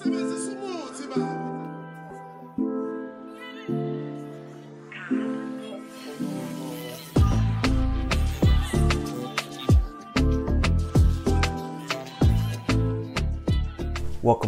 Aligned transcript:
Welcome 0.00 0.16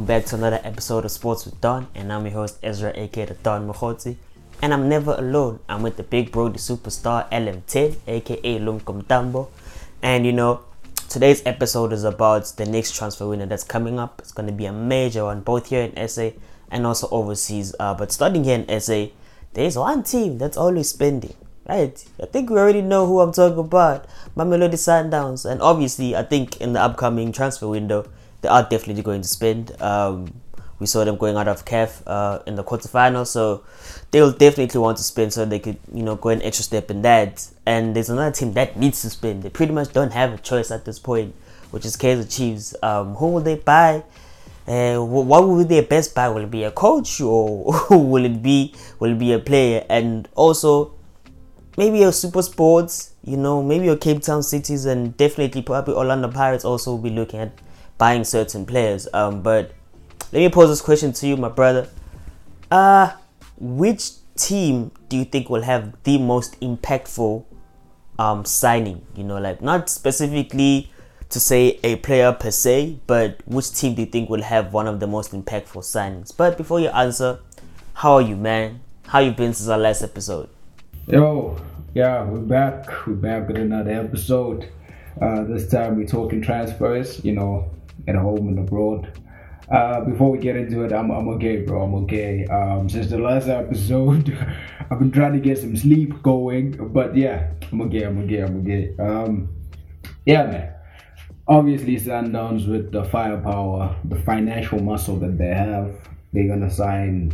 back 0.07 0.25
to 0.25 0.37
another 0.37 0.59
episode 0.65 1.05
of 1.05 1.11
Sports 1.11 1.45
with 1.45 1.61
Don, 1.61 1.87
and 1.95 2.11
I'm 2.11 2.25
your 2.25 2.33
host 2.33 2.59
Ezra, 2.63 2.93
aka 2.95 3.27
the 3.27 3.35
Don 3.35 3.69
Mokotsi. 3.69 4.17
And 4.63 4.73
I'm 4.73 4.89
never 4.89 5.13
alone. 5.13 5.59
I'm 5.69 5.83
with 5.83 5.99
the 5.99 6.03
big 6.03 6.33
bro, 6.33 6.49
the 6.49 6.59
superstar 6.59 7.29
LM10, 7.31 7.97
aka 8.07 8.59
Lumkum 8.59 9.07
Tambo. 9.07 9.51
And 10.01 10.25
you 10.25 10.33
know, 10.33 10.63
today's 11.13 11.43
episode 11.45 11.93
is 11.93 12.05
about 12.05 12.47
the 12.57 12.65
next 12.65 12.97
transfer 12.97 13.29
window 13.29 13.45
that's 13.45 13.65
coming 13.65 13.99
up. 13.99 14.19
It's 14.21 14.33
going 14.33 14.47
to 14.47 14.53
be 14.53 14.65
a 14.65 14.73
major 14.73 15.25
one, 15.25 15.43
both 15.43 15.69
here 15.69 15.83
in 15.83 16.09
SA 16.09 16.31
and 16.71 16.87
also 16.87 17.07
overseas. 17.11 17.75
Uh, 17.79 17.93
but 17.93 18.11
starting 18.11 18.45
here 18.45 18.65
in 18.67 18.81
SA, 18.81 19.09
there's 19.53 19.77
one 19.77 20.05
team 20.05 20.39
that's 20.39 20.57
always 20.57 20.89
spending. 20.89 21.35
Right, 21.69 22.03
I 22.21 22.27
think 22.27 22.49
we 22.49 22.57
already 22.57 22.81
know 22.81 23.07
who 23.07 23.21
I'm 23.21 23.31
talking 23.31 23.59
about. 23.59 24.07
Mamelodi 24.35 24.75
Sundowns, 24.75 25.49
and 25.49 25.61
obviously, 25.61 26.17
I 26.17 26.23
think 26.23 26.61
in 26.61 26.73
the 26.73 26.81
upcoming 26.81 27.31
transfer 27.31 27.69
window, 27.69 28.11
they 28.41 28.49
are 28.49 28.67
definitely 28.69 29.03
going 29.03 29.21
to 29.21 29.29
spend. 29.29 29.81
Um, 29.81 30.41
we 30.83 30.87
saw 30.87 31.05
them 31.05 31.17
going 31.17 31.37
out 31.37 31.47
of 31.47 31.65
CAF 31.65 32.03
uh, 32.09 32.43
in 32.45 32.57
the 32.57 32.65
quarterfinals, 32.65 33.29
so 33.29 33.63
they'll 34.11 34.33
definitely 34.33 34.81
want 34.81 34.97
to 34.97 35.05
spend 35.05 35.33
so 35.33 35.45
they 35.45 35.61
could, 35.61 35.79
you 35.95 36.03
know, 36.03 36.17
go 36.17 36.31
an 36.31 36.43
extra 36.43 36.65
step 36.65 36.91
in 36.91 37.03
that. 37.03 37.47
And 37.65 37.95
there's 37.95 38.11
another 38.11 38.33
team 38.33 38.53
that 38.55 38.77
needs 38.77 39.01
to 39.03 39.11
spend. 39.11 39.45
They 39.45 39.49
pretty 39.49 39.73
much 39.73 39.93
don't 39.93 40.13
have 40.13 40.35
a 40.35 40.39
choice 40.39 40.73
at 40.73 40.85
this 40.85 40.99
point, 40.99 41.37
which 41.71 41.87
is 41.87 41.97
Kaizer 41.97 42.29
Chiefs. 42.29 42.75
Um, 42.83 43.15
who 43.15 43.29
will 43.29 43.41
they 43.43 43.55
buy? 43.55 44.03
Uh, 44.67 44.99
what 44.99 45.47
will 45.47 45.65
their 45.65 45.85
best 45.85 46.17
buy? 46.17 46.29
Will 46.29 46.43
it 46.43 46.51
be 46.51 46.65
a 46.65 46.73
coach 46.73 47.21
or 47.21 47.73
will 47.91 48.25
it 48.25 48.43
be 48.43 48.75
will 48.99 49.13
it 49.13 49.21
be 49.21 49.33
a 49.35 49.39
player? 49.39 49.87
And 49.89 50.29
also, 50.35 50.95
maybe 51.77 52.03
a 52.03 52.11
Super 52.11 52.43
Sports, 52.43 53.13
you 53.25 53.37
know, 53.37 53.63
maybe 53.63 53.85
your 53.85 53.97
Cape 53.97 54.21
Town 54.23 54.43
cities, 54.43 54.85
and 54.85 55.17
definitely 55.17 55.63
probably 55.63 55.95
Orlando 55.95 56.29
Pirates 56.29 56.65
also 56.65 56.91
will 56.91 57.03
be 57.03 57.11
looking 57.11 57.39
at 57.39 57.53
buying 57.99 58.25
certain 58.25 58.67
players. 58.67 59.07
Um, 59.15 59.43
but 59.43 59.71
let 60.31 60.41
me 60.41 60.49
pose 60.49 60.69
this 60.69 60.81
question 60.81 61.13
to 61.13 61.27
you, 61.27 61.37
my 61.37 61.49
brother. 61.49 61.89
Uh, 62.71 63.13
which 63.59 64.13
team 64.37 64.91
do 65.09 65.17
you 65.17 65.25
think 65.25 65.51
will 65.51 65.63
have 65.63 65.95
the 66.05 66.19
most 66.19 66.59
impactful 66.61 67.45
um, 68.19 68.45
signing? 68.45 69.05
You 69.15 69.25
know, 69.25 69.39
like 69.39 69.61
not 69.63 69.91
specifically 69.91 70.91
to 71.29 71.41
say 71.41 71.81
a 71.83 71.97
player 71.97 72.33
per 72.33 72.51
se, 72.51 72.99
but 73.07 73.41
which 73.47 73.73
team 73.73 73.95
do 73.95 74.03
you 74.03 74.07
think 74.07 74.29
will 74.29 74.43
have 74.43 74.73
one 74.73 74.87
of 74.87 75.01
the 75.01 75.07
most 75.07 75.33
impactful 75.33 75.83
signings? 75.83 76.35
But 76.37 76.57
before 76.57 76.81
you 76.81 76.89
answer, 76.89 77.41
how 77.95 78.15
are 78.15 78.23
you, 78.23 78.37
man? 78.37 78.81
How 79.07 79.21
you 79.21 79.33
been 79.33 79.53
since 79.55 79.69
our 79.69 79.79
last 79.79 80.03
episode? 80.03 80.49
Yo, 81.07 81.59
yeah, 81.95 82.25
we're 82.25 82.39
back. 82.39 83.07
We're 83.07 83.15
back 83.15 83.49
with 83.49 83.57
another 83.57 83.91
episode. 83.91 84.69
Uh, 85.21 85.45
this 85.45 85.69
time 85.69 85.97
we're 85.97 86.07
talking 86.07 86.41
transfers, 86.41 87.23
you 87.25 87.33
know, 87.33 87.71
at 88.09 88.15
home 88.15 88.49
and 88.49 88.59
abroad. 88.59 89.19
Uh, 89.73 90.03
before 90.03 90.31
we 90.31 90.37
get 90.39 90.55
into 90.55 90.83
it, 90.85 90.93
I'm, 90.93 91.11
I'm 91.11 91.29
okay, 91.31 91.63
bro. 91.63 91.83
I'm 91.85 91.95
okay. 92.05 92.45
Um, 92.47 92.91
since 92.91 93.09
the 93.09 93.17
last 93.17 93.49
episode, 93.49 94.37
I've 94.91 94.99
been 94.99 95.11
trying 95.11 95.33
to 95.33 95.41
get 95.41 95.57
some 95.57 95.75
sleep 95.77 96.23
going, 96.23 96.93
but 96.93 97.17
yeah, 97.17 97.49
I'm 97.73 97.81
okay. 97.83 98.03
I'm 98.03 98.23
okay. 98.25 98.41
I'm 98.41 98.61
okay. 98.61 98.95
Um, 98.99 99.49
yeah, 100.27 100.45
man. 100.45 100.75
Obviously, 101.49 101.97
Sundowns 101.97 102.69
with 102.69 102.93
the 102.93 103.05
firepower, 103.05 103.97
the 104.05 104.17
financial 104.17 104.79
muscle 104.79 105.17
that 105.21 105.39
they 105.39 105.55
have, 105.55 105.97
they're 106.35 106.49
gonna 106.49 106.71
sign 106.71 107.33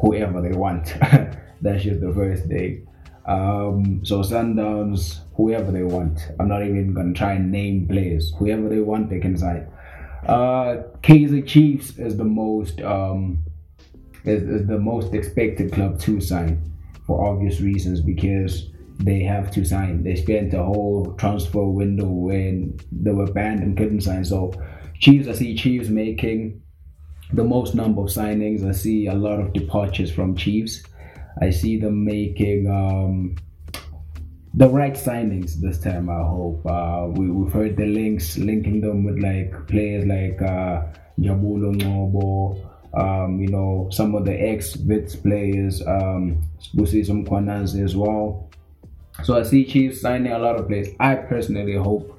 whoever 0.00 0.40
they 0.40 0.56
want. 0.56 0.86
That's 1.60 1.84
just 1.84 2.00
the 2.00 2.14
first 2.14 2.46
thing. 2.46 2.88
Um, 3.26 4.00
so 4.06 4.22
Sundowns, 4.22 5.20
whoever 5.36 5.70
they 5.70 5.82
want. 5.82 6.18
I'm 6.40 6.48
not 6.48 6.62
even 6.62 6.94
gonna 6.94 7.12
try 7.12 7.34
and 7.34 7.52
name 7.52 7.86
players. 7.86 8.32
Whoever 8.38 8.70
they 8.70 8.80
want, 8.80 9.10
they 9.10 9.20
can 9.20 9.36
sign. 9.36 9.70
Uh, 10.26 10.82
Kaizer 11.02 11.46
Chiefs 11.46 11.98
is 11.98 12.16
the 12.16 12.24
most 12.24 12.80
um, 12.82 13.44
is, 14.24 14.42
is 14.42 14.66
the 14.66 14.78
most 14.78 15.14
expected 15.14 15.72
club 15.72 16.00
to 16.00 16.20
sign 16.20 16.72
for 17.06 17.26
obvious 17.26 17.60
reasons 17.60 18.00
because 18.00 18.70
they 18.98 19.20
have 19.20 19.50
to 19.52 19.64
sign. 19.64 20.02
They 20.02 20.16
spent 20.16 20.54
a 20.54 20.62
whole 20.62 21.14
transfer 21.18 21.64
window 21.64 22.06
when 22.06 22.78
they 22.90 23.12
were 23.12 23.30
banned 23.32 23.60
and 23.60 23.76
couldn't 23.76 24.02
sign. 24.02 24.24
So 24.24 24.52
Chiefs, 24.98 25.28
I 25.28 25.32
see 25.32 25.54
Chiefs 25.54 25.88
making 25.88 26.60
the 27.32 27.44
most 27.44 27.74
number 27.74 28.02
of 28.02 28.08
signings. 28.08 28.68
I 28.68 28.72
see 28.72 29.06
a 29.06 29.14
lot 29.14 29.40
of 29.40 29.52
departures 29.52 30.10
from 30.10 30.36
Chiefs. 30.36 30.82
I 31.40 31.50
see 31.50 31.78
them 31.78 32.04
making 32.04 32.66
um, 32.68 33.36
the 34.58 34.68
right 34.68 34.94
signings 34.94 35.54
this 35.60 35.78
time. 35.78 36.10
I 36.10 36.18
hope 36.18 36.66
uh, 36.66 37.06
we, 37.12 37.30
we've 37.30 37.52
heard 37.52 37.76
the 37.76 37.86
links 37.86 38.36
linking 38.36 38.80
them 38.80 39.04
with 39.04 39.20
like 39.20 39.68
players 39.68 40.04
like 40.04 40.42
uh, 40.42 40.82
Jabulo 41.16 41.72
um, 42.94 43.40
you 43.40 43.48
know, 43.48 43.88
some 43.92 44.16
of 44.16 44.24
the 44.24 44.34
ex 44.34 44.76
Wits 44.76 45.14
players, 45.14 45.80
um, 45.86 46.42
some 46.58 47.24
Mkhwanazi 47.24 47.84
as 47.84 47.94
well. 47.94 48.50
So 49.22 49.38
I 49.38 49.44
see 49.44 49.64
Chiefs 49.64 50.00
signing 50.00 50.32
a 50.32 50.38
lot 50.40 50.56
of 50.56 50.66
players. 50.66 50.88
I 50.98 51.14
personally 51.14 51.76
hope 51.76 52.18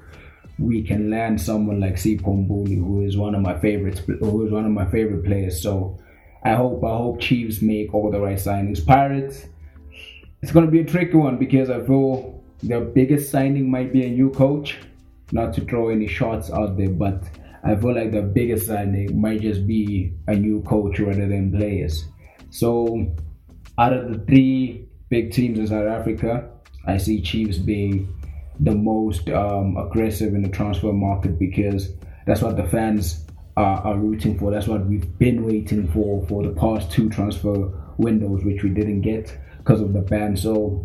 we 0.58 0.82
can 0.82 1.10
land 1.10 1.42
someone 1.42 1.78
like 1.78 1.96
Sipho 1.96 2.22
Mbule, 2.22 2.78
who 2.78 3.02
is 3.04 3.18
one 3.18 3.34
of 3.34 3.42
my 3.42 3.58
favorites, 3.58 4.00
who 4.00 4.46
is 4.46 4.52
one 4.52 4.64
of 4.64 4.72
my 4.72 4.86
favorite 4.86 5.24
players. 5.26 5.60
So 5.60 5.98
I 6.42 6.54
hope 6.54 6.82
I 6.84 6.96
hope 6.96 7.20
Chiefs 7.20 7.60
make 7.60 7.92
all 7.92 8.10
the 8.10 8.20
right 8.20 8.38
signings. 8.38 8.84
Pirates, 8.84 9.46
it's 10.42 10.52
gonna 10.52 10.70
be 10.70 10.80
a 10.80 10.84
tricky 10.84 11.16
one 11.16 11.38
because 11.38 11.70
I 11.70 11.80
feel 11.80 12.42
their 12.62 12.80
biggest 12.80 13.30
signing 13.30 13.70
might 13.70 13.92
be 13.92 14.04
a 14.04 14.10
new 14.10 14.30
coach. 14.30 14.78
Not 15.32 15.54
to 15.54 15.60
throw 15.60 15.90
any 15.90 16.08
shots 16.08 16.50
out 16.50 16.76
there, 16.76 16.88
but 16.88 17.22
I 17.62 17.76
feel 17.76 17.94
like 17.94 18.10
the 18.10 18.22
biggest 18.22 18.66
signing 18.66 19.20
might 19.20 19.42
just 19.42 19.66
be 19.66 20.14
a 20.26 20.34
new 20.34 20.62
coach 20.62 20.98
rather 20.98 21.28
than 21.28 21.52
players. 21.52 22.04
So 22.50 23.14
out 23.78 23.92
of 23.92 24.12
the 24.12 24.18
three 24.24 24.88
big 25.08 25.32
teams 25.32 25.58
in 25.58 25.66
South 25.68 25.86
Africa, 25.86 26.50
I 26.86 26.96
see 26.96 27.20
Chiefs 27.20 27.58
being 27.58 28.12
the 28.58 28.74
most 28.74 29.28
um, 29.30 29.76
aggressive 29.76 30.34
in 30.34 30.42
the 30.42 30.48
transfer 30.48 30.92
market 30.92 31.38
because 31.38 31.92
that's 32.26 32.42
what 32.42 32.56
the 32.56 32.64
fans 32.64 33.24
are, 33.56 33.80
are 33.82 33.98
rooting 33.98 34.38
for. 34.38 34.50
That's 34.50 34.66
what 34.66 34.86
we've 34.86 35.18
been 35.18 35.44
waiting 35.44 35.86
for 35.92 36.26
for 36.26 36.42
the 36.42 36.50
past 36.50 36.90
two 36.90 37.08
transfer 37.08 37.70
windows, 37.98 38.42
which 38.44 38.62
we 38.62 38.70
didn't 38.70 39.02
get 39.02 39.36
because 39.62 39.80
of 39.80 39.92
the 39.92 40.00
ban. 40.00 40.36
So 40.36 40.84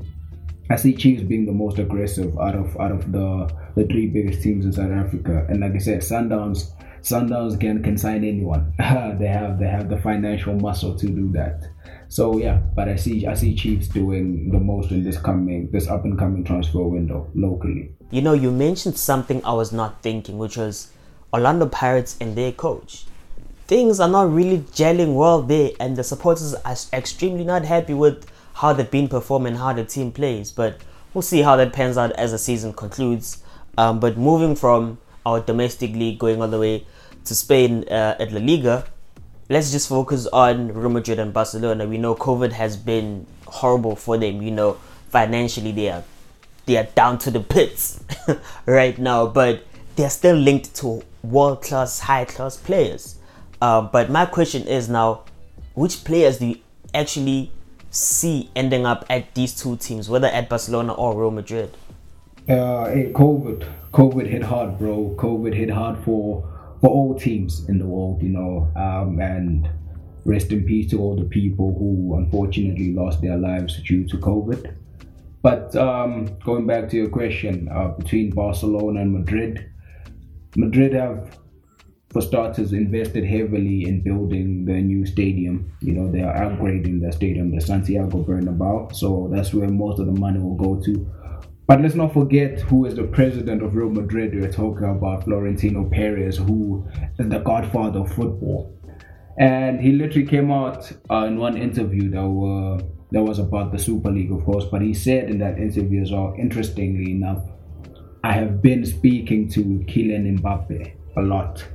I 0.69 0.75
see 0.75 0.93
Chiefs 0.93 1.23
being 1.23 1.45
the 1.45 1.51
most 1.51 1.79
aggressive 1.79 2.37
out 2.39 2.55
of 2.55 2.77
out 2.79 2.91
of 2.91 3.11
the 3.11 3.51
the 3.75 3.85
three 3.85 4.07
biggest 4.07 4.41
teams 4.41 4.65
in 4.65 4.73
South 4.73 4.91
Africa. 4.91 5.45
And 5.49 5.61
like 5.61 5.73
I 5.73 5.79
said, 5.79 6.01
Sundowns 6.01 6.71
Sundowns 7.01 7.59
can 7.59 7.83
can 7.83 7.97
sign 7.97 8.23
anyone. 8.23 8.73
they 8.79 9.27
have 9.27 9.59
they 9.59 9.67
have 9.67 9.89
the 9.89 9.97
financial 9.97 10.55
muscle 10.55 10.95
to 10.95 11.07
do 11.07 11.31
that. 11.33 11.67
So 12.07 12.37
yeah, 12.37 12.61
but 12.75 12.89
I 12.89 12.95
see 12.95 13.27
I 13.27 13.35
see 13.35 13.55
Chiefs 13.55 13.87
doing 13.87 14.49
the 14.51 14.59
most 14.59 14.91
in 14.91 15.03
this 15.03 15.17
coming 15.17 15.69
this 15.71 15.87
up 15.87 16.03
and 16.03 16.17
coming 16.17 16.43
transfer 16.43 16.83
window 16.83 17.29
locally. 17.35 17.91
You 18.09 18.21
know, 18.21 18.33
you 18.33 18.51
mentioned 18.51 18.97
something 18.97 19.43
I 19.45 19.53
was 19.53 19.71
not 19.71 20.01
thinking, 20.01 20.37
which 20.37 20.57
was 20.57 20.91
Orlando 21.31 21.67
Pirates 21.67 22.17
and 22.19 22.35
their 22.35 22.51
coach. 22.51 23.05
Things 23.67 23.99
are 23.99 24.09
not 24.09 24.31
really 24.31 24.59
gelling 24.59 25.15
well 25.15 25.41
there, 25.41 25.71
and 25.79 25.95
the 25.95 26.03
supporters 26.03 26.53
are 26.53 26.75
extremely 26.93 27.43
not 27.43 27.65
happy 27.65 27.93
with 27.93 28.25
how 28.55 28.71
they've 28.73 28.89
been 28.89 29.07
performing, 29.07 29.55
how 29.55 29.73
the 29.73 29.83
team 29.83 30.11
plays. 30.11 30.51
But 30.51 30.79
we'll 31.13 31.21
see 31.21 31.41
how 31.41 31.55
that 31.57 31.73
pans 31.73 31.97
out 31.97 32.11
as 32.13 32.31
the 32.31 32.37
season 32.37 32.73
concludes. 32.73 33.43
Um, 33.77 33.99
but 33.99 34.17
moving 34.17 34.55
from 34.55 34.97
our 35.25 35.41
domestic 35.41 35.91
league, 35.91 36.19
going 36.19 36.41
all 36.41 36.47
the 36.47 36.59
way 36.59 36.85
to 37.25 37.35
Spain 37.35 37.85
uh, 37.89 38.15
at 38.19 38.31
La 38.31 38.39
Liga, 38.39 38.85
let's 39.49 39.71
just 39.71 39.89
focus 39.89 40.25
on 40.27 40.73
Real 40.73 40.89
Madrid 40.89 41.19
and 41.19 41.33
Barcelona. 41.33 41.85
We 41.85 41.97
know 41.97 42.15
COVID 42.15 42.53
has 42.53 42.77
been 42.77 43.27
horrible 43.45 43.95
for 43.95 44.17
them. 44.17 44.41
You 44.41 44.51
know, 44.51 44.77
financially 45.09 45.73
they 45.73 45.89
are 45.89 46.03
they 46.65 46.77
are 46.77 46.87
down 46.95 47.17
to 47.19 47.31
the 47.31 47.41
pits 47.41 48.03
right 48.65 48.97
now, 48.97 49.27
but 49.27 49.63
they're 49.97 50.09
still 50.09 50.35
linked 50.35 50.73
to 50.75 51.03
world 51.23 51.61
class, 51.61 51.99
high 51.99 52.25
class 52.25 52.55
players. 52.55 53.17
Um, 53.61 53.89
but 53.91 54.09
my 54.09 54.25
question 54.25 54.67
is 54.67 54.87
now, 54.89 55.23
which 55.73 56.03
players 56.03 56.37
do 56.39 56.47
you 56.47 56.57
actually 56.93 57.51
see 57.95 58.49
ending 58.55 58.85
up 58.85 59.05
at 59.09 59.33
these 59.35 59.53
two 59.53 59.77
teams, 59.77 60.09
whether 60.09 60.27
at 60.27 60.49
Barcelona 60.49 60.93
or 60.93 61.19
Real 61.19 61.31
Madrid? 61.31 61.75
Uh, 62.47 62.87
COVID, 63.13 63.67
COVID 63.91 64.27
hit 64.27 64.43
hard, 64.43 64.77
bro. 64.77 65.15
COVID 65.17 65.55
hit 65.55 65.69
hard 65.69 65.97
for 66.03 66.51
for 66.81 66.89
all 66.89 67.15
teams 67.15 67.67
in 67.69 67.79
the 67.79 67.85
world, 67.85 68.21
you 68.21 68.29
know. 68.29 68.71
Um, 68.75 69.19
and 69.19 69.69
rest 70.25 70.51
in 70.51 70.65
peace 70.65 70.89
to 70.91 70.99
all 70.99 71.15
the 71.15 71.25
people 71.25 71.73
who 71.77 72.15
unfortunately 72.17 72.93
lost 72.93 73.21
their 73.21 73.37
lives 73.37 73.81
due 73.83 74.07
to 74.07 74.17
COVID. 74.17 74.75
But 75.41 75.75
um, 75.75 76.37
going 76.43 76.65
back 76.65 76.89
to 76.89 76.97
your 76.97 77.09
question, 77.09 77.69
uh, 77.71 77.89
between 77.89 78.31
Barcelona 78.31 79.01
and 79.01 79.13
Madrid, 79.13 79.71
Madrid 80.55 80.93
have 80.93 81.37
for 82.15 82.21
starters, 82.21 82.71
invested 82.71 83.25
heavily 83.25 83.83
in 83.83 83.99
building 83.99 84.63
the 84.63 84.71
new 84.71 85.05
stadium. 85.05 85.69
You 85.81 85.91
know, 85.95 86.09
they 86.09 86.21
are 86.21 86.33
upgrading 86.33 87.01
the 87.01 87.11
stadium, 87.11 87.53
the 87.53 87.59
Santiago 87.59 88.23
Bernabeu. 88.23 88.95
So 88.95 89.29
that's 89.33 89.53
where 89.53 89.67
most 89.67 89.99
of 89.99 90.05
the 90.05 90.13
money 90.13 90.39
will 90.39 90.55
go 90.55 90.81
to. 90.85 90.93
But 91.67 91.81
let's 91.81 91.93
not 91.93 92.13
forget 92.13 92.61
who 92.61 92.85
is 92.85 92.95
the 92.95 93.03
president 93.03 93.61
of 93.63 93.75
Real 93.75 93.89
Madrid. 93.89 94.33
We're 94.33 94.49
talking 94.49 94.87
about 94.87 95.25
Florentino 95.25 95.89
Perez, 95.89 96.37
who 96.37 96.87
is 97.19 97.27
the 97.27 97.39
godfather 97.39 97.99
of 97.99 98.13
football. 98.13 98.73
And 99.37 99.81
he 99.81 99.91
literally 99.91 100.25
came 100.25 100.51
out 100.51 100.89
uh, 101.11 101.25
in 101.25 101.37
one 101.37 101.57
interview 101.57 102.09
that 102.11 102.25
were 102.25 102.79
that 103.11 103.23
was 103.23 103.39
about 103.39 103.73
the 103.73 103.77
Super 103.77 104.09
League, 104.09 104.31
of 104.31 104.45
course. 104.45 104.63
But 104.71 104.81
he 104.81 104.93
said 104.93 105.29
in 105.29 105.39
that 105.39 105.57
interview 105.57 106.01
as 106.01 106.13
well, 106.13 106.33
interestingly 106.39 107.11
enough, 107.11 107.43
I 108.23 108.31
have 108.31 108.61
been 108.61 108.85
speaking 108.85 109.49
to 109.49 109.59
Kylian 109.89 110.39
Mbappe 110.39 110.93
a 111.17 111.21
lot. 111.21 111.65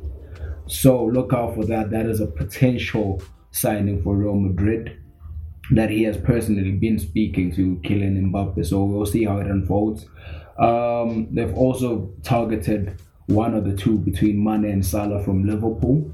So 0.70 1.04
look 1.04 1.32
out 1.32 1.56
for 1.56 1.64
that. 1.64 1.90
That 1.90 2.06
is 2.06 2.20
a 2.20 2.26
potential 2.26 3.20
signing 3.50 4.02
for 4.02 4.14
Real 4.14 4.36
Madrid 4.36 4.96
that 5.72 5.90
he 5.90 6.04
has 6.04 6.16
personally 6.16 6.70
been 6.70 6.98
speaking 6.98 7.52
to 7.56 7.76
Kylian 7.82 8.30
Mbappe. 8.30 8.64
So 8.64 8.84
we'll 8.84 9.04
see 9.04 9.24
how 9.24 9.38
it 9.38 9.48
unfolds. 9.48 10.06
Um, 10.58 11.26
they've 11.32 11.54
also 11.54 12.12
targeted 12.22 13.00
one 13.26 13.54
of 13.54 13.64
the 13.64 13.76
two 13.76 13.98
between 13.98 14.42
Mane 14.42 14.66
and 14.66 14.86
Salah 14.86 15.22
from 15.24 15.44
Liverpool. 15.44 16.08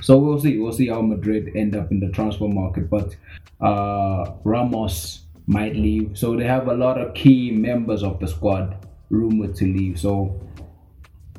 So 0.00 0.16
we'll 0.16 0.40
see. 0.40 0.58
We'll 0.58 0.72
see 0.72 0.88
how 0.88 1.02
Madrid 1.02 1.50
end 1.54 1.76
up 1.76 1.90
in 1.90 2.00
the 2.00 2.08
transfer 2.08 2.48
market. 2.48 2.88
But 2.88 3.14
uh, 3.60 4.32
Ramos 4.42 5.20
might 5.46 5.76
leave. 5.76 6.16
So 6.16 6.34
they 6.34 6.44
have 6.44 6.68
a 6.68 6.74
lot 6.74 6.98
of 6.98 7.12
key 7.12 7.50
members 7.50 8.02
of 8.02 8.20
the 8.20 8.26
squad 8.26 8.86
rumored 9.10 9.54
to 9.56 9.66
leave. 9.66 10.00
So 10.00 10.40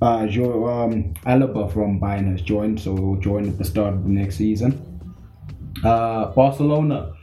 uh, 0.01 0.25
jo- 0.27 0.67
um, 0.67 1.13
Alaba 1.25 1.71
from 1.71 1.99
Bayern 1.99 2.31
has 2.31 2.41
joined, 2.41 2.79
so 2.79 2.95
he'll 2.95 3.15
join 3.17 3.47
at 3.47 3.57
the 3.57 3.65
start 3.65 3.93
of 3.93 4.03
the 4.03 4.09
next 4.09 4.37
season. 4.37 4.87
Uh, 5.83 6.31
Barcelona, 6.33 7.13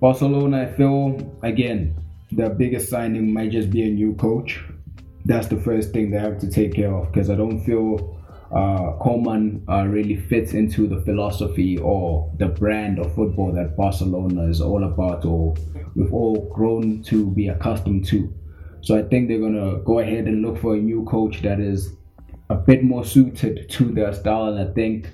Barcelona, 0.00 0.62
I 0.62 0.76
feel 0.76 1.38
again 1.42 1.96
the 2.32 2.48
biggest 2.48 2.88
signing 2.88 3.32
might 3.32 3.50
just 3.50 3.70
be 3.70 3.82
a 3.82 3.90
new 3.90 4.14
coach. 4.14 4.60
That's 5.24 5.46
the 5.46 5.60
first 5.60 5.92
thing 5.92 6.10
they 6.10 6.18
have 6.18 6.38
to 6.40 6.50
take 6.50 6.74
care 6.74 6.92
of 6.94 7.12
because 7.12 7.30
I 7.30 7.36
don't 7.36 7.62
feel 7.64 8.18
uh, 8.50 8.98
Koeman 8.98 9.62
uh, 9.68 9.86
really 9.86 10.16
fits 10.16 10.52
into 10.52 10.86
the 10.86 11.00
philosophy 11.02 11.78
or 11.78 12.30
the 12.38 12.48
brand 12.48 12.98
of 12.98 13.14
football 13.14 13.52
that 13.52 13.76
Barcelona 13.76 14.48
is 14.48 14.60
all 14.60 14.84
about, 14.84 15.24
or 15.24 15.54
we've 15.94 16.12
all 16.12 16.50
grown 16.52 17.02
to 17.04 17.30
be 17.30 17.48
accustomed 17.48 18.04
to. 18.06 18.32
So 18.82 18.98
I 18.98 19.02
think 19.02 19.28
they're 19.28 19.40
gonna 19.40 19.78
go 19.84 20.00
ahead 20.00 20.26
and 20.26 20.42
look 20.42 20.58
for 20.58 20.74
a 20.74 20.78
new 20.78 21.04
coach 21.04 21.40
that 21.42 21.60
is 21.60 21.94
a 22.50 22.56
bit 22.56 22.82
more 22.82 23.04
suited 23.04 23.68
to 23.70 23.84
their 23.84 24.12
style. 24.12 24.46
And 24.46 24.68
I 24.68 24.72
think 24.72 25.08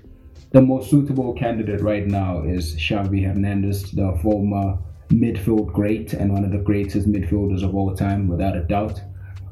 the 0.52 0.62
most 0.62 0.90
suitable 0.90 1.34
candidate 1.34 1.82
right 1.82 2.06
now 2.06 2.42
is 2.42 2.74
Xavi 2.76 3.26
Hernandez, 3.26 3.92
the 3.92 4.18
former 4.22 4.78
midfield 5.10 5.72
great 5.72 6.14
and 6.14 6.32
one 6.32 6.44
of 6.44 6.50
the 6.50 6.58
greatest 6.58 7.06
midfielders 7.06 7.62
of 7.62 7.74
all 7.74 7.94
time, 7.94 8.26
without 8.26 8.56
a 8.56 8.62
doubt. 8.62 9.00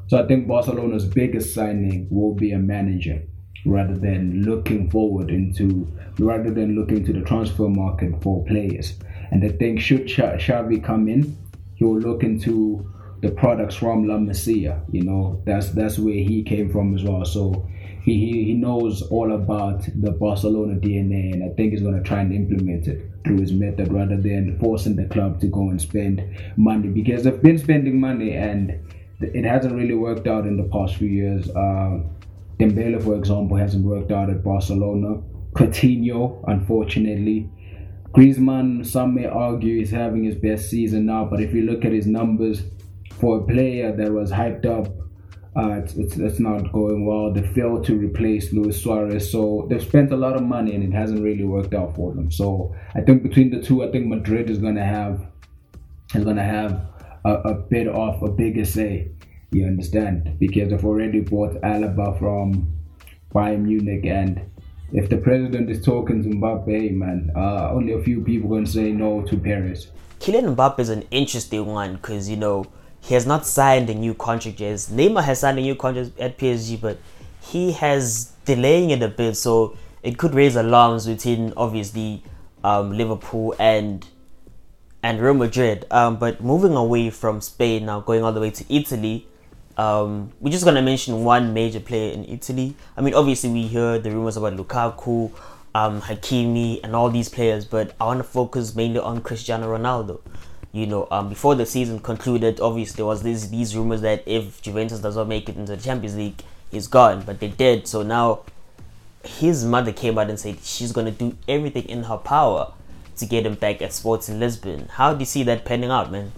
So 0.07 0.21
I 0.23 0.25
think 0.25 0.47
Barcelona's 0.47 1.05
biggest 1.05 1.53
signing 1.53 2.07
will 2.09 2.33
be 2.33 2.53
a 2.53 2.57
manager 2.57 3.21
rather 3.65 3.95
than 3.95 4.43
looking 4.43 4.89
forward 4.89 5.29
into 5.29 5.87
rather 6.19 6.49
than 6.49 6.73
looking 6.75 7.03
to 7.05 7.13
the 7.13 7.21
transfer 7.21 7.67
market 7.67 8.19
for 8.23 8.43
players. 8.45 8.97
And 9.31 9.43
I 9.43 9.49
think 9.49 9.79
should 9.79 10.07
Xavi 10.07 10.83
come 10.83 11.07
in, 11.07 11.37
he 11.75 11.83
will 11.83 11.99
look 11.99 12.23
into 12.23 12.91
the 13.21 13.31
products 13.31 13.75
from 13.75 14.07
La 14.07 14.15
Masia. 14.15 14.83
You 14.91 15.03
know, 15.03 15.41
that's 15.45 15.69
that's 15.69 15.97
where 15.97 16.13
he 16.13 16.43
came 16.43 16.71
from 16.71 16.95
as 16.95 17.03
well. 17.03 17.25
So 17.25 17.67
he, 18.03 18.13
he, 18.13 18.43
he 18.45 18.53
knows 18.53 19.01
all 19.01 19.33
about 19.33 19.83
the 19.99 20.11
Barcelona 20.11 20.79
DNA, 20.79 21.33
and 21.33 21.43
I 21.43 21.49
think 21.55 21.71
he's 21.73 21.81
going 21.81 22.01
to 22.01 22.07
try 22.07 22.21
and 22.21 22.33
implement 22.33 22.87
it 22.87 23.01
through 23.25 23.39
his 23.39 23.51
method 23.51 23.91
rather 23.91 24.15
than 24.15 24.57
forcing 24.59 24.95
the 24.95 25.05
club 25.05 25.41
to 25.41 25.47
go 25.47 25.69
and 25.69 25.81
spend 25.81 26.23
money 26.55 26.87
because 26.87 27.23
they've 27.23 27.41
been 27.41 27.57
spending 27.57 27.99
money 27.99 28.33
and 28.33 28.79
it 29.19 29.43
hasn't 29.43 29.73
really 29.73 29.95
worked 29.95 30.27
out 30.27 30.45
in 30.45 30.57
the 30.57 30.63
past 30.63 30.95
few 30.95 31.09
years. 31.09 31.49
Uh, 31.49 31.99
Dembele, 32.59 33.03
for 33.03 33.15
example, 33.15 33.57
hasn't 33.57 33.83
worked 33.83 34.11
out 34.11 34.29
at 34.29 34.43
Barcelona. 34.43 35.21
Coutinho, 35.53 36.43
unfortunately. 36.47 37.49
Griezmann, 38.11 38.85
some 38.85 39.15
may 39.15 39.25
argue, 39.25 39.81
is 39.81 39.91
having 39.91 40.23
his 40.23 40.35
best 40.35 40.69
season 40.69 41.07
now, 41.07 41.25
but 41.25 41.41
if 41.41 41.53
you 41.53 41.63
look 41.63 41.83
at 41.83 41.91
his 41.91 42.07
numbers 42.07 42.63
for 43.19 43.39
a 43.39 43.43
player 43.43 43.95
that 43.95 44.11
was 44.11 44.31
hyped 44.31 44.65
up, 44.65 44.87
uh, 45.55 45.71
it's, 45.79 45.95
it's, 45.95 46.17
it's 46.17 46.39
not 46.39 46.71
going 46.71 47.05
well. 47.05 47.33
They 47.33 47.41
failed 47.53 47.85
to 47.85 47.95
replace 47.97 48.53
Luis 48.53 48.81
Suarez, 48.81 49.31
so 49.31 49.65
they've 49.69 49.81
spent 49.81 50.11
a 50.11 50.17
lot 50.17 50.35
of 50.35 50.43
money 50.43 50.75
and 50.75 50.83
it 50.83 50.95
hasn't 50.95 51.23
really 51.23 51.45
worked 51.45 51.73
out 51.73 51.95
for 51.95 52.13
them. 52.13 52.31
So 52.31 52.75
I 52.93 53.01
think 53.01 53.23
between 53.23 53.49
the 53.49 53.61
two, 53.61 53.83
I 53.83 53.91
think 53.91 54.05
Madrid 54.05 54.49
is 54.49 54.59
gonna 54.59 54.85
have 54.85 55.25
is 56.13 56.23
gonna 56.23 56.43
have 56.43 56.87
a, 57.25 57.33
a 57.33 57.53
bit 57.55 57.87
of 57.87 58.21
a 58.21 58.29
bigger 58.29 58.65
say 58.65 59.09
you 59.51 59.65
understand? 59.65 60.37
Because 60.39 60.69
they've 60.69 60.85
already 60.85 61.21
bought 61.21 61.53
Alaba 61.61 62.17
from 62.19 62.73
Bayern 63.33 63.63
Munich, 63.63 64.05
and 64.05 64.41
if 64.91 65.09
the 65.09 65.17
president 65.17 65.69
is 65.69 65.83
talking 65.83 66.23
to 66.23 66.29
Mbappe, 66.29 66.91
man, 66.91 67.31
uh, 67.35 67.71
only 67.71 67.93
a 67.93 68.01
few 68.01 68.21
people 68.21 68.49
going 68.49 68.65
to 68.65 68.71
say 68.71 68.91
no 68.91 69.21
to 69.23 69.37
Paris. 69.37 69.91
Kylian 70.19 70.55
Mbappe 70.55 70.79
is 70.79 70.89
an 70.89 71.03
interesting 71.11 71.65
one 71.65 71.95
because, 71.95 72.29
you 72.29 72.37
know, 72.37 72.65
he 73.01 73.13
has 73.13 73.25
not 73.25 73.45
signed 73.45 73.89
a 73.89 73.93
new 73.93 74.13
contract 74.13 74.59
yet. 74.59 74.75
Neymar 74.75 75.23
has 75.23 75.39
signed 75.39 75.57
a 75.59 75.61
new 75.61 75.75
contract 75.75 76.19
at 76.19 76.37
PSG, 76.37 76.79
but 76.79 76.97
he 77.41 77.71
has 77.73 78.33
delaying 78.45 78.89
it 78.89 79.01
a 79.01 79.07
bit, 79.07 79.35
so 79.35 79.77
it 80.03 80.17
could 80.17 80.33
raise 80.33 80.55
alarms 80.55 81.05
between 81.05 81.53
obviously 81.55 82.23
um, 82.63 82.91
Liverpool 82.91 83.55
and 83.59 84.05
and 85.03 85.21
Real 85.21 85.35
Madrid. 85.35 85.85
Um, 85.91 86.17
but 86.17 86.43
moving 86.43 86.75
away 86.75 87.09
from 87.09 87.39
Spain 87.39 87.85
now, 87.85 88.01
going 88.01 88.23
all 88.23 88.33
the 88.33 88.41
way 88.41 88.49
to 88.51 88.73
Italy, 88.73 89.27
um, 89.77 90.31
we're 90.39 90.51
just 90.51 90.65
gonna 90.65 90.81
mention 90.81 91.23
one 91.23 91.53
major 91.53 91.79
player 91.79 92.11
in 92.11 92.25
Italy. 92.25 92.75
I 92.97 93.01
mean, 93.01 93.13
obviously 93.13 93.49
we 93.51 93.63
hear 93.67 93.99
the 93.99 94.11
rumors 94.11 94.37
about 94.37 94.57
Lukaku, 94.57 95.31
um, 95.75 96.01
Hakimi, 96.01 96.79
and 96.83 96.95
all 96.95 97.09
these 97.09 97.29
players, 97.29 97.63
but 97.65 97.95
I 98.01 98.05
want 98.05 98.19
to 98.19 98.23
focus 98.23 98.75
mainly 98.75 98.99
on 98.99 99.21
Cristiano 99.21 99.67
Ronaldo. 99.77 100.19
You 100.77 100.85
know, 100.85 101.07
um, 101.09 101.27
before 101.27 101.55
the 101.55 101.65
season 101.65 101.99
concluded, 101.99 102.59
obviously 102.59 102.97
there 102.97 103.05
was 103.07 103.23
this, 103.23 103.47
these 103.47 103.75
rumors 103.75 104.01
that 104.01 104.21
if 104.27 104.61
Juventus 104.61 104.99
does 104.99 105.15
not 105.15 105.27
make 105.27 105.49
it 105.49 105.55
into 105.55 105.75
the 105.75 105.81
Champions 105.81 106.15
League, 106.15 106.43
he's 106.69 106.87
gone. 106.87 107.23
But 107.25 107.39
they 107.39 107.47
did. 107.47 107.87
So 107.87 108.03
now 108.03 108.41
his 109.23 109.65
mother 109.65 109.91
came 109.91 110.19
out 110.19 110.29
and 110.29 110.39
said 110.39 110.59
she's 110.61 110.91
gonna 110.91 111.09
do 111.09 111.35
everything 111.47 111.85
in 111.85 112.03
her 112.03 112.17
power 112.17 112.73
to 113.15 113.25
get 113.25 113.43
him 113.43 113.55
back 113.55 113.81
at 113.81 113.91
Sports 113.91 114.29
in 114.29 114.39
Lisbon. 114.39 114.87
How 114.91 115.13
do 115.13 115.19
you 115.19 115.25
see 115.25 115.41
that 115.43 115.65
panning 115.65 115.89
out, 115.89 116.11
man? 116.11 116.31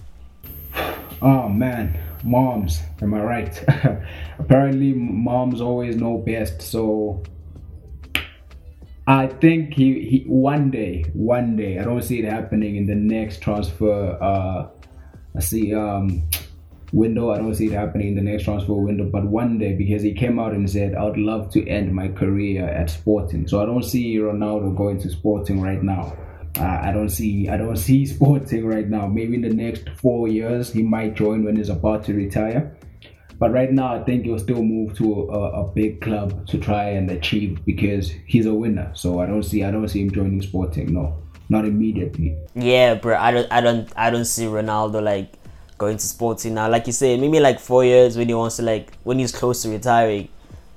Oh 1.21 1.49
man, 1.49 1.99
moms, 2.23 2.79
am 3.01 3.13
I 3.13 3.21
right? 3.21 3.63
Apparently, 4.39 4.93
moms 4.93 5.59
always 5.59 5.97
know 5.97 6.17
best. 6.17 6.61
So 6.61 7.23
I 9.09 9.25
think 9.25 9.73
he, 9.73 10.03
he 10.03 10.23
one 10.27 10.69
day, 10.69 11.03
one 11.13 11.55
day, 11.55 11.79
I 11.79 11.83
don't 11.83 12.03
see 12.03 12.19
it 12.19 12.25
happening 12.25 12.75
in 12.75 12.85
the 12.85 12.93
next 12.93 13.41
transfer. 13.41 14.15
Uh, 14.21 14.67
I 15.35 15.39
see 15.39 15.73
um 15.73 16.29
window. 16.93 17.31
I 17.31 17.39
don't 17.39 17.55
see 17.55 17.65
it 17.65 17.71
happening 17.71 18.09
in 18.09 18.15
the 18.15 18.21
next 18.21 18.43
transfer 18.43 18.73
window, 18.73 19.09
but 19.11 19.25
one 19.25 19.57
day 19.57 19.73
because 19.73 20.03
he 20.03 20.13
came 20.13 20.37
out 20.37 20.53
and 20.53 20.69
said, 20.69 20.93
"I'd 20.93 21.17
love 21.17 21.49
to 21.53 21.67
end 21.67 21.91
my 21.91 22.09
career 22.09 22.65
at 22.65 22.91
Sporting." 22.91 23.47
So 23.47 23.63
I 23.63 23.65
don't 23.65 23.81
see 23.81 24.17
Ronaldo 24.17 24.77
going 24.77 24.99
to 24.99 25.09
Sporting 25.09 25.59
right 25.59 25.81
now. 25.81 26.15
Uh, 26.59 26.79
I 26.83 26.91
don't 26.91 27.09
see 27.09 27.49
I 27.49 27.57
don't 27.57 27.77
see 27.87 28.05
Sporting 28.05 28.63
right 28.67 28.87
now. 28.87 29.07
Maybe 29.07 29.33
in 29.33 29.41
the 29.41 29.49
next 29.49 29.89
four 29.89 30.27
years 30.27 30.71
he 30.71 30.83
might 30.83 31.15
join 31.15 31.43
when 31.43 31.55
he's 31.55 31.69
about 31.69 32.03
to 32.05 32.13
retire. 32.13 32.77
But 33.39 33.53
right 33.53 33.71
now, 33.71 33.95
I 33.95 34.03
think 34.03 34.25
he'll 34.25 34.37
still 34.37 34.61
move 34.61 34.97
to 34.97 35.29
a, 35.31 35.61
a, 35.61 35.63
big 35.63 36.01
club 36.01 36.45
to 36.47 36.57
try 36.57 36.89
and 36.89 37.09
achieve 37.09 37.63
because 37.65 38.11
he's 38.27 38.45
a 38.45 38.53
winner. 38.53 38.91
So 38.93 39.21
I 39.21 39.25
don't 39.25 39.43
see 39.43 39.63
I 39.63 39.71
don't 39.71 39.87
see 39.87 40.01
him 40.01 40.11
joining 40.11 40.41
Sporting. 40.41 40.93
No, 40.93 41.23
not 41.47 41.63
immediately. 41.63 42.37
Yeah, 42.53 42.95
bro. 42.95 43.17
I 43.17 43.31
don't 43.31 43.51
I 43.51 43.61
don't 43.61 43.89
I 43.95 44.09
don't 44.09 44.25
see 44.25 44.43
Ronaldo 44.43 45.01
like 45.01 45.31
going 45.77 45.95
to 45.97 46.05
Sporting 46.05 46.55
now. 46.55 46.69
Like 46.69 46.85
you 46.85 46.93
say, 46.93 47.15
maybe 47.15 47.39
like 47.39 47.61
four 47.61 47.85
years 47.85 48.17
when 48.17 48.27
he 48.27 48.33
wants 48.33 48.57
to 48.57 48.63
like 48.63 48.93
when 49.03 49.19
he's 49.19 49.31
close 49.31 49.61
to 49.63 49.69
retiring. 49.69 50.27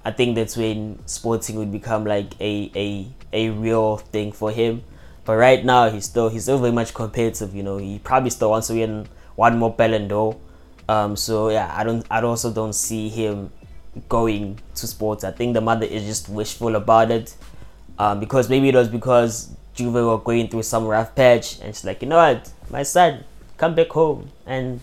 I 0.04 0.12
think 0.12 0.36
that's 0.36 0.56
when 0.56 1.04
Sporting 1.06 1.56
would 1.56 1.72
become 1.72 2.04
like 2.04 2.40
a 2.40 2.70
a 2.76 3.06
a 3.32 3.50
real 3.50 3.96
thing 3.96 4.30
for 4.30 4.52
him. 4.52 4.84
But 5.24 5.36
right 5.36 5.64
now, 5.64 5.90
he's 5.90 6.04
still 6.04 6.28
he's 6.28 6.44
still 6.44 6.58
very 6.58 6.72
much 6.72 6.94
competitive. 6.94 7.56
You 7.56 7.64
know, 7.64 7.78
he 7.78 7.98
probably 7.98 8.30
still 8.30 8.50
wants 8.50 8.68
to 8.68 8.74
win 8.74 9.08
one 9.34 9.58
more 9.58 9.72
Ballon 9.72 10.06
d'Or. 10.06 10.36
Um, 10.88 11.16
so 11.16 11.50
yeah, 11.50 11.72
I 11.74 11.84
don't 11.84 12.04
I 12.10 12.20
also 12.22 12.52
don't 12.52 12.72
see 12.72 13.08
him 13.08 13.50
going 14.08 14.58
to 14.74 14.86
sports. 14.86 15.24
I 15.24 15.30
think 15.30 15.54
the 15.54 15.60
mother 15.60 15.86
is 15.86 16.04
just 16.04 16.28
wishful 16.28 16.76
about 16.76 17.10
it. 17.10 17.34
Um, 17.98 18.20
because 18.20 18.48
maybe 18.48 18.68
it 18.68 18.74
was 18.74 18.88
because 18.88 19.50
Juve 19.74 19.94
were 19.94 20.18
going 20.18 20.48
through 20.48 20.62
some 20.64 20.86
rough 20.86 21.14
patch, 21.14 21.60
and 21.60 21.74
she's 21.74 21.84
like, 21.84 22.02
you 22.02 22.08
know 22.08 22.16
what, 22.16 22.50
my 22.70 22.82
son, 22.82 23.24
come 23.58 23.74
back 23.74 23.90
home 23.90 24.30
and 24.46 24.80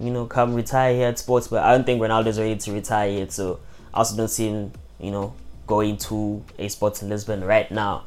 you 0.00 0.10
know 0.10 0.26
come 0.26 0.54
retire 0.54 0.94
here 0.94 1.08
at 1.08 1.18
sports. 1.18 1.48
But 1.48 1.64
I 1.64 1.72
don't 1.72 1.84
think 1.84 2.00
Ronaldo's 2.00 2.38
ready 2.38 2.56
to 2.56 2.72
retire 2.72 3.10
yet, 3.10 3.32
so 3.32 3.60
I 3.92 3.98
also 3.98 4.16
don't 4.16 4.28
see 4.28 4.48
him, 4.48 4.72
you 5.00 5.10
know, 5.10 5.34
going 5.66 5.96
to 5.98 6.42
a 6.58 6.68
sports 6.68 7.02
in 7.02 7.08
Lisbon 7.08 7.44
right 7.44 7.70
now. 7.70 8.04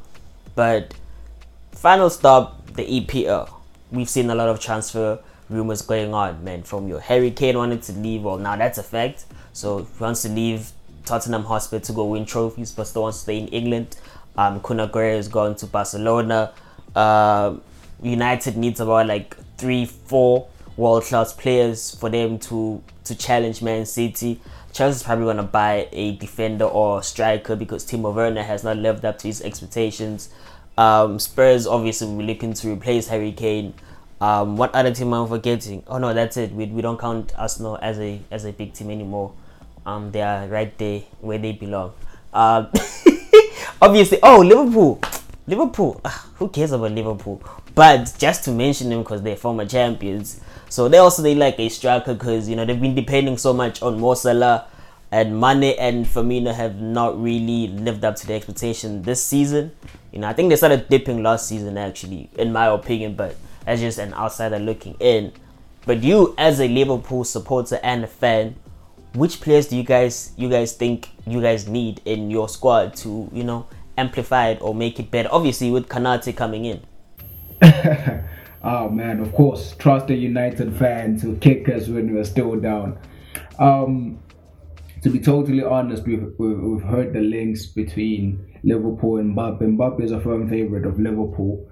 But 0.56 0.94
final 1.72 2.10
stop, 2.10 2.66
the 2.74 2.84
EPL. 2.84 3.50
We've 3.92 4.10
seen 4.10 4.30
a 4.30 4.36
lot 4.36 4.50
of 4.50 4.60
transfer 4.60 5.20
rumors 5.50 5.82
going 5.82 6.14
on, 6.14 6.44
man. 6.44 6.64
From 6.64 6.88
your 6.88 7.00
Harry 7.00 7.32
Kane 7.32 7.58
wanted 7.58 7.82
to 7.84 7.94
leave, 7.94 8.24
well, 8.24 8.38
now 8.38 8.56
that's 8.56 8.78
a 8.78 8.84
fact. 8.84 9.26
So 9.54 9.80
he 9.84 10.04
wants 10.04 10.22
to 10.24 10.30
leave 10.30 10.72
Tottenham 11.06 11.44
Hotspur 11.44 11.80
to 11.80 11.94
go 11.94 12.06
win 12.06 12.26
trophies, 12.26 12.72
but 12.72 12.86
still 12.86 13.04
wants 13.04 13.20
to 13.20 13.24
stay 13.24 13.38
in 13.40 13.48
England. 13.50 13.98
Um, 14.38 14.60
Kun 14.62 14.78
Aguero 14.78 15.18
is 15.18 15.28
going 15.28 15.56
to 15.56 15.68
Barcelona. 15.68 16.54
Uh, 16.96 17.56
United 18.02 18.58
needs 18.58 18.80
about 18.80 19.08
like 19.08 19.38
three, 19.58 19.86
four 19.86 20.48
world 20.78 21.04
class 21.04 21.32
players 21.34 21.96
for 21.96 22.10
them 22.10 22.38
to 22.40 22.84
to 23.06 23.16
challenge 23.16 23.62
Man 23.62 23.86
City. 23.86 24.42
Chelsea's 24.74 25.04
probably 25.04 25.26
going 25.26 25.38
to 25.38 25.44
buy 25.44 25.88
a 25.94 26.18
defender 26.18 26.66
or 26.66 27.02
striker 27.02 27.56
because 27.56 27.86
Timo 27.86 28.14
Werner 28.14 28.44
has 28.44 28.64
not 28.64 28.76
lived 28.76 29.06
up 29.06 29.18
to 29.20 29.28
his 29.28 29.42
expectations. 29.42 30.30
Um, 30.78 31.18
Spurs 31.18 31.66
obviously 31.66 32.08
will 32.08 32.18
be 32.18 32.26
looking 32.26 32.54
to 32.54 32.74
replace 32.74 33.08
Harry 33.08 33.32
Kane. 33.32 33.74
Um, 34.22 34.56
what 34.56 34.74
other 34.74 34.94
team 34.94 35.14
am 35.14 35.26
I 35.26 35.28
forgetting? 35.28 35.84
Oh 35.88 35.98
no, 35.98 36.14
that's 36.14 36.38
it. 36.38 36.52
We, 36.52 36.66
we 36.68 36.82
don't 36.82 37.00
count 37.00 37.34
Arsenal 37.38 37.78
as 37.82 38.00
a 38.00 38.20
as 38.32 38.46
a 38.46 38.52
big 38.52 38.74
team 38.74 38.90
anymore. 38.90 39.34
Um, 39.86 40.12
they 40.12 40.22
are 40.22 40.48
right 40.48 40.76
there 40.78 41.02
where 41.22 41.38
they 41.38 41.52
belong. 41.52 41.94
Um, 42.34 42.72
obviously, 43.82 44.20
oh 44.24 44.40
Liverpool, 44.40 45.02
Liverpool. 45.48 46.00
Ugh, 46.04 46.22
who 46.36 46.50
cares 46.50 46.72
about 46.72 46.92
Liverpool? 46.92 47.44
But 47.74 48.14
just 48.18 48.46
to 48.46 48.52
mention 48.52 48.90
them 48.90 49.04
because 49.04 49.22
they're 49.22 49.36
former 49.36 49.66
champions. 49.66 50.40
So 50.70 50.88
they 50.88 50.98
also 50.98 51.22
they 51.22 51.36
like 51.36 51.60
a 51.60 51.70
striker 51.70 52.14
because 52.14 52.48
you 52.48 52.56
know 52.56 52.66
they've 52.66 52.80
been 52.80 52.96
depending 52.96 53.38
so 53.38 53.54
much 53.54 53.82
on 53.82 54.00
Mo 54.00 54.14
Salah 54.14 54.68
and 55.12 55.40
Mane 55.40 55.76
and 55.78 56.06
Firmino 56.06 56.54
have 56.54 56.82
not 56.82 57.22
really 57.22 57.68
lived 57.68 58.04
up 58.04 58.16
to 58.18 58.28
the 58.28 58.34
expectation 58.34 59.02
this 59.04 59.24
season. 59.24 59.72
You 60.12 60.20
know, 60.20 60.28
I 60.28 60.34
think 60.34 60.50
they 60.50 60.56
started 60.56 60.90
dipping 60.90 61.22
last 61.22 61.48
season 61.48 61.78
actually, 61.78 62.30
in 62.38 62.52
my 62.52 62.68
opinion, 62.68 63.16
but 63.16 63.36
as 63.66 63.80
just 63.80 63.98
an 63.98 64.14
outsider 64.14 64.60
looking 64.60 64.96
in. 65.00 65.32
But 65.86 66.04
you 66.04 66.34
as 66.38 66.60
a 66.60 66.68
Liverpool 66.68 67.24
supporter 67.24 67.80
and 67.84 68.04
a 68.04 68.08
fan, 68.08 68.56
which 69.14 69.40
players 69.42 69.68
do 69.68 69.78
you 69.78 69.84
guys 69.84 70.34
you 70.36 70.50
guys 70.50 70.74
think 70.74 71.10
you 71.26 71.42
guys 71.42 71.68
need 71.68 72.02
in 72.06 72.30
your 72.30 72.50
squad 72.50 72.96
to, 72.98 73.30
you 73.32 73.44
know, 73.44 73.68
amplify 73.98 74.50
it 74.50 74.62
or 74.62 74.74
make 74.76 75.00
it 75.00 75.12
better? 75.12 75.30
Obviously 75.32 75.72
with 75.72 75.88
Konate 75.88 76.36
coming 76.36 76.66
in. 76.66 76.82
oh 78.64 78.90
man, 78.90 79.20
of 79.20 79.34
course, 79.34 79.76
trust 79.78 80.08
the 80.08 80.16
United 80.16 80.76
fan 80.76 81.20
to 81.22 81.36
kick 81.38 81.70
us 81.70 81.88
when 81.88 82.14
we're 82.14 82.24
still 82.24 82.56
down. 82.60 82.98
Um, 83.60 84.20
to 85.06 85.10
be 85.12 85.20
totally 85.20 85.64
honest, 85.64 86.04
we've, 86.04 86.34
we've, 86.40 86.82
heard 86.82 87.14
the 87.14 87.22
links 87.22 87.68
between 87.68 88.44
Liverpool 88.64 89.18
and 89.18 89.36
Mbappe. 89.36 89.62
Mbappe 89.62 90.02
is 90.02 90.12
a 90.12 90.20
firm 90.20 90.50
favorite 90.50 90.84
of 90.84 91.00
Liverpool. 91.00 91.70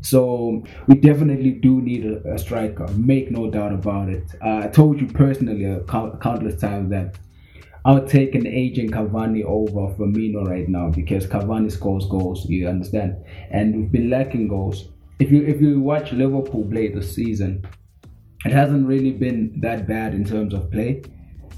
So 0.00 0.64
we 0.86 0.96
definitely 0.96 1.52
do 1.52 1.80
need 1.80 2.06
a, 2.06 2.34
a 2.34 2.38
striker. 2.38 2.86
Make 2.88 3.30
no 3.30 3.50
doubt 3.50 3.72
about 3.72 4.08
it. 4.08 4.24
Uh, 4.44 4.58
I 4.64 4.68
told 4.68 5.00
you 5.00 5.06
personally 5.06 5.64
a 5.64 5.80
countless 5.80 6.60
times 6.60 6.90
that 6.90 7.16
I'll 7.84 8.06
take 8.06 8.34
an 8.34 8.46
aging 8.46 8.90
Cavani 8.90 9.44
over 9.44 9.94
Firmino 9.94 10.46
right 10.46 10.68
now 10.68 10.90
because 10.90 11.26
Cavani 11.26 11.70
scores 11.70 12.06
goals. 12.06 12.46
You 12.48 12.68
understand? 12.68 13.16
And 13.50 13.76
we've 13.76 13.92
been 13.92 14.10
lacking 14.10 14.48
goals 14.48 14.88
if 15.18 15.30
you 15.30 15.44
if 15.44 15.60
you 15.60 15.80
watch 15.80 16.12
Liverpool 16.12 16.64
play 16.70 16.88
this 16.88 17.14
season, 17.14 17.64
it 18.44 18.52
hasn't 18.52 18.86
really 18.86 19.12
been 19.12 19.60
that 19.60 19.86
bad 19.86 20.14
in 20.14 20.24
terms 20.24 20.54
of 20.54 20.70
play. 20.70 21.02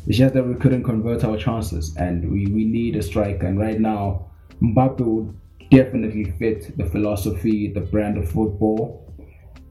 It's 0.07 0.19
just 0.19 0.35
that 0.35 0.47
we 0.47 0.55
couldn't 0.55 0.85
convert 0.85 1.25
our 1.25 1.37
chances, 1.37 1.97
and 1.97 2.31
we, 2.31 2.47
we 2.47 2.65
need 2.65 2.97
a 2.97 3.03
striker. 3.03 3.47
And 3.47 3.59
right 3.59 3.81
now, 3.81 4.31
Mbappe 4.63 5.01
would 5.01 5.37
definitely 5.71 6.33
fit 6.39 6.77
the 6.77 6.87
philosophy, 6.87 7.73
the 7.73 7.81
brand 7.81 8.19
of 8.19 8.31
football. 8.31 9.15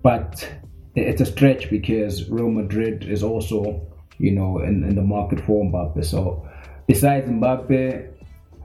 But 0.02 0.48
it's 0.96 1.22
a 1.22 1.26
stretch 1.26 1.70
because 1.70 2.30
Real 2.30 2.50
Madrid 2.50 3.04
is 3.04 3.24
also, 3.24 3.88
you 4.18 4.32
know, 4.32 4.60
in, 4.60 4.84
in 4.84 4.96
the 4.96 5.02
market 5.02 5.42
for 5.42 5.64
Mbappe. 5.66 6.06
So 6.06 6.48
besides 6.88 7.28
Mbappe, 7.28 8.12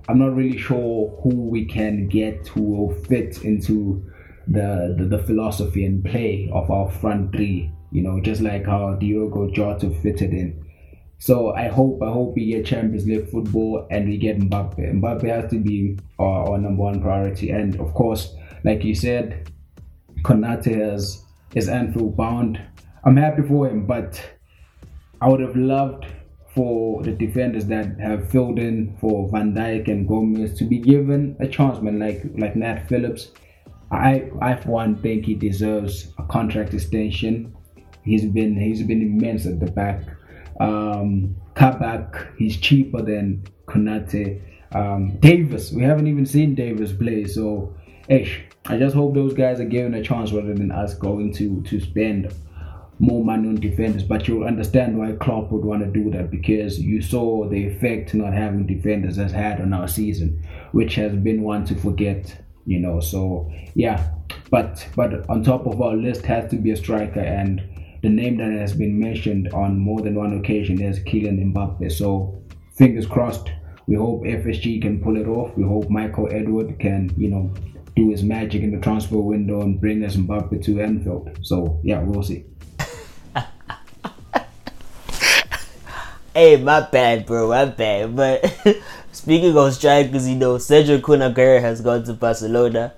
I'm 0.08 0.18
not 0.18 0.34
really 0.34 0.58
sure 0.58 1.20
who 1.22 1.48
we 1.48 1.64
can 1.64 2.08
get 2.08 2.48
who 2.48 2.62
will 2.62 2.94
fit 3.04 3.44
into 3.44 4.04
the, 4.48 4.96
the, 4.98 5.04
the 5.04 5.22
philosophy 5.22 5.84
and 5.84 6.04
play 6.04 6.50
of 6.52 6.70
our 6.70 6.90
front 6.90 7.32
three. 7.32 7.72
You 7.92 8.02
know, 8.02 8.20
just 8.20 8.40
like 8.40 8.66
how 8.66 8.94
Diogo 8.94 9.50
Jota 9.50 9.90
fitted 10.02 10.32
in. 10.32 10.64
So 11.20 11.52
I 11.54 11.68
hope 11.68 12.02
I 12.02 12.10
hope 12.10 12.34
we 12.34 12.46
get 12.46 12.64
Champions 12.64 13.06
League 13.06 13.28
football 13.28 13.86
and 13.90 14.08
we 14.08 14.16
get 14.16 14.40
Mbappe. 14.40 14.78
Mbappe 14.78 15.28
has 15.28 15.50
to 15.50 15.58
be 15.58 15.98
our, 16.18 16.48
our 16.48 16.58
number 16.58 16.82
one 16.82 17.02
priority. 17.02 17.50
And 17.50 17.78
of 17.78 17.92
course, 17.92 18.34
like 18.64 18.82
you 18.82 18.94
said, 18.94 19.52
Konate 20.22 20.94
is 20.94 21.22
is 21.54 21.68
Anfield 21.68 22.16
bound. 22.16 22.58
I'm 23.04 23.18
happy 23.18 23.42
for 23.42 23.68
him, 23.68 23.84
but 23.86 24.18
I 25.20 25.28
would 25.28 25.40
have 25.40 25.56
loved 25.56 26.06
for 26.54 27.02
the 27.02 27.12
defenders 27.12 27.66
that 27.66 28.00
have 28.00 28.30
filled 28.30 28.58
in 28.58 28.96
for 28.98 29.28
Van 29.28 29.52
Dijk 29.52 29.88
and 29.88 30.08
Gomez 30.08 30.54
to 30.54 30.64
be 30.64 30.78
given 30.78 31.36
a 31.38 31.46
chance, 31.46 31.82
man, 31.82 31.98
like 31.98 32.22
like 32.38 32.56
Nat 32.56 32.88
Phillips. 32.88 33.32
I 33.90 34.30
I 34.40 34.56
for 34.56 34.70
one 34.70 34.96
think 35.02 35.26
he 35.26 35.34
deserves 35.34 36.14
a 36.18 36.22
contract 36.22 36.72
extension. 36.72 37.54
He's 38.04 38.24
been 38.24 38.58
he's 38.58 38.82
been 38.82 39.02
immense 39.02 39.44
at 39.44 39.60
the 39.60 39.70
back. 39.70 40.00
Um, 40.60 41.36
Kabak, 41.54 42.36
he's 42.36 42.56
cheaper 42.56 43.02
than 43.02 43.44
Konate. 43.66 44.40
Um, 44.72 45.18
Davies, 45.18 45.72
we 45.72 45.82
haven't 45.82 46.06
even 46.06 46.26
seen 46.26 46.54
Davies 46.54 46.92
play, 46.92 47.24
so 47.24 47.74
ish. 48.08 48.42
I 48.66 48.78
just 48.78 48.94
hope 48.94 49.14
those 49.14 49.34
guys 49.34 49.58
are 49.58 49.64
given 49.64 49.94
a 49.94 50.02
chance 50.02 50.32
rather 50.32 50.54
than 50.54 50.70
us 50.70 50.94
going 50.94 51.32
to 51.34 51.62
to 51.62 51.80
spend 51.80 52.32
more 52.98 53.24
money 53.24 53.48
on 53.48 53.56
defenders. 53.56 54.04
But 54.04 54.28
you'll 54.28 54.44
understand 54.44 54.98
why 54.98 55.12
Klopp 55.12 55.50
would 55.50 55.64
want 55.64 55.82
to 55.82 55.90
do 55.90 56.10
that 56.10 56.30
because 56.30 56.78
you 56.78 57.02
saw 57.02 57.48
the 57.48 57.66
effect 57.66 58.14
not 58.14 58.34
having 58.34 58.66
defenders 58.66 59.16
has 59.16 59.32
had 59.32 59.60
on 59.60 59.72
our 59.72 59.88
season, 59.88 60.46
which 60.72 60.94
has 60.96 61.16
been 61.16 61.42
one 61.42 61.64
to 61.64 61.74
forget 61.74 62.36
you 62.66 62.78
know. 62.78 63.00
So 63.00 63.50
yeah, 63.74 64.10
but 64.50 64.86
but 64.96 65.28
on 65.28 65.42
top 65.42 65.66
of 65.66 65.80
our 65.82 65.96
list 65.96 66.24
has 66.26 66.50
to 66.50 66.56
be 66.56 66.70
a 66.70 66.76
striker, 66.76 67.20
and 67.20 67.62
the 68.02 68.08
name 68.08 68.36
that 68.38 68.50
has 68.52 68.72
been 68.72 68.98
mentioned 68.98 69.52
on 69.52 69.78
more 69.78 70.00
than 70.00 70.14
one 70.14 70.38
occasion 70.38 70.80
is 70.80 70.98
Kylian 71.00 71.52
Mbappe. 71.52 71.92
So 71.92 72.42
fingers 72.74 73.06
crossed. 73.06 73.50
We 73.86 73.96
hope 73.96 74.22
FSG 74.22 74.82
can 74.82 75.02
pull 75.02 75.16
it 75.16 75.26
off. 75.26 75.56
We 75.56 75.64
hope 75.64 75.90
Michael 75.90 76.28
Edward 76.30 76.78
can, 76.78 77.12
you 77.16 77.28
know, 77.28 77.52
do 77.96 78.10
his 78.10 78.22
magic 78.22 78.62
in 78.62 78.70
the 78.70 78.78
transfer 78.78 79.18
window 79.18 79.62
and 79.62 79.80
bring 79.80 80.04
us 80.04 80.16
Mbappe 80.16 80.64
to 80.64 80.80
Anfield. 80.80 81.38
So 81.42 81.80
yeah, 81.82 82.00
we'll 82.00 82.22
see. 82.22 82.44
hey, 86.34 86.56
my 86.56 86.80
bad, 86.80 87.26
bro, 87.26 87.48
my 87.48 87.64
bad. 87.64 88.14
But 88.14 88.56
Speaking 89.12 89.56
of 89.58 89.74
strikers, 89.74 90.28
you 90.28 90.36
know, 90.36 90.54
Sergio 90.54 91.02
Kun 91.02 91.18
Aguero 91.18 91.60
has 91.60 91.80
gone 91.80 92.04
to 92.04 92.14
Barcelona. 92.14 92.94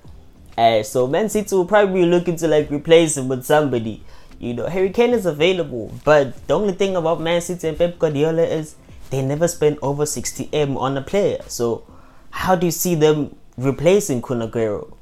Uh, 0.56 0.82
so 0.82 1.06
Man 1.06 1.30
City 1.30 1.54
will 1.56 1.64
probably 1.64 2.02
be 2.02 2.06
looking 2.06 2.36
to 2.36 2.46
like 2.46 2.70
replace 2.70 3.16
him 3.16 3.28
with 3.28 3.44
somebody. 3.44 4.04
You 4.42 4.54
know, 4.54 4.66
Harry 4.66 4.90
Kane 4.90 5.10
is 5.10 5.24
available, 5.24 5.92
but 6.04 6.48
the 6.48 6.54
only 6.54 6.72
thing 6.72 6.96
about 6.96 7.20
Man 7.20 7.40
City 7.40 7.68
and 7.68 7.78
Pep 7.78 7.96
Guardiola 8.00 8.42
is 8.42 8.74
they 9.10 9.22
never 9.22 9.46
spend 9.46 9.78
over 9.82 10.04
60 10.04 10.48
M 10.52 10.76
on 10.76 10.96
a 10.96 11.00
player. 11.00 11.38
So 11.46 11.84
how 12.30 12.56
do 12.56 12.66
you 12.66 12.72
see 12.72 12.96
them 12.96 13.36
replacing 13.56 14.20
Kun 14.20 14.40
Aguero? 14.40 14.96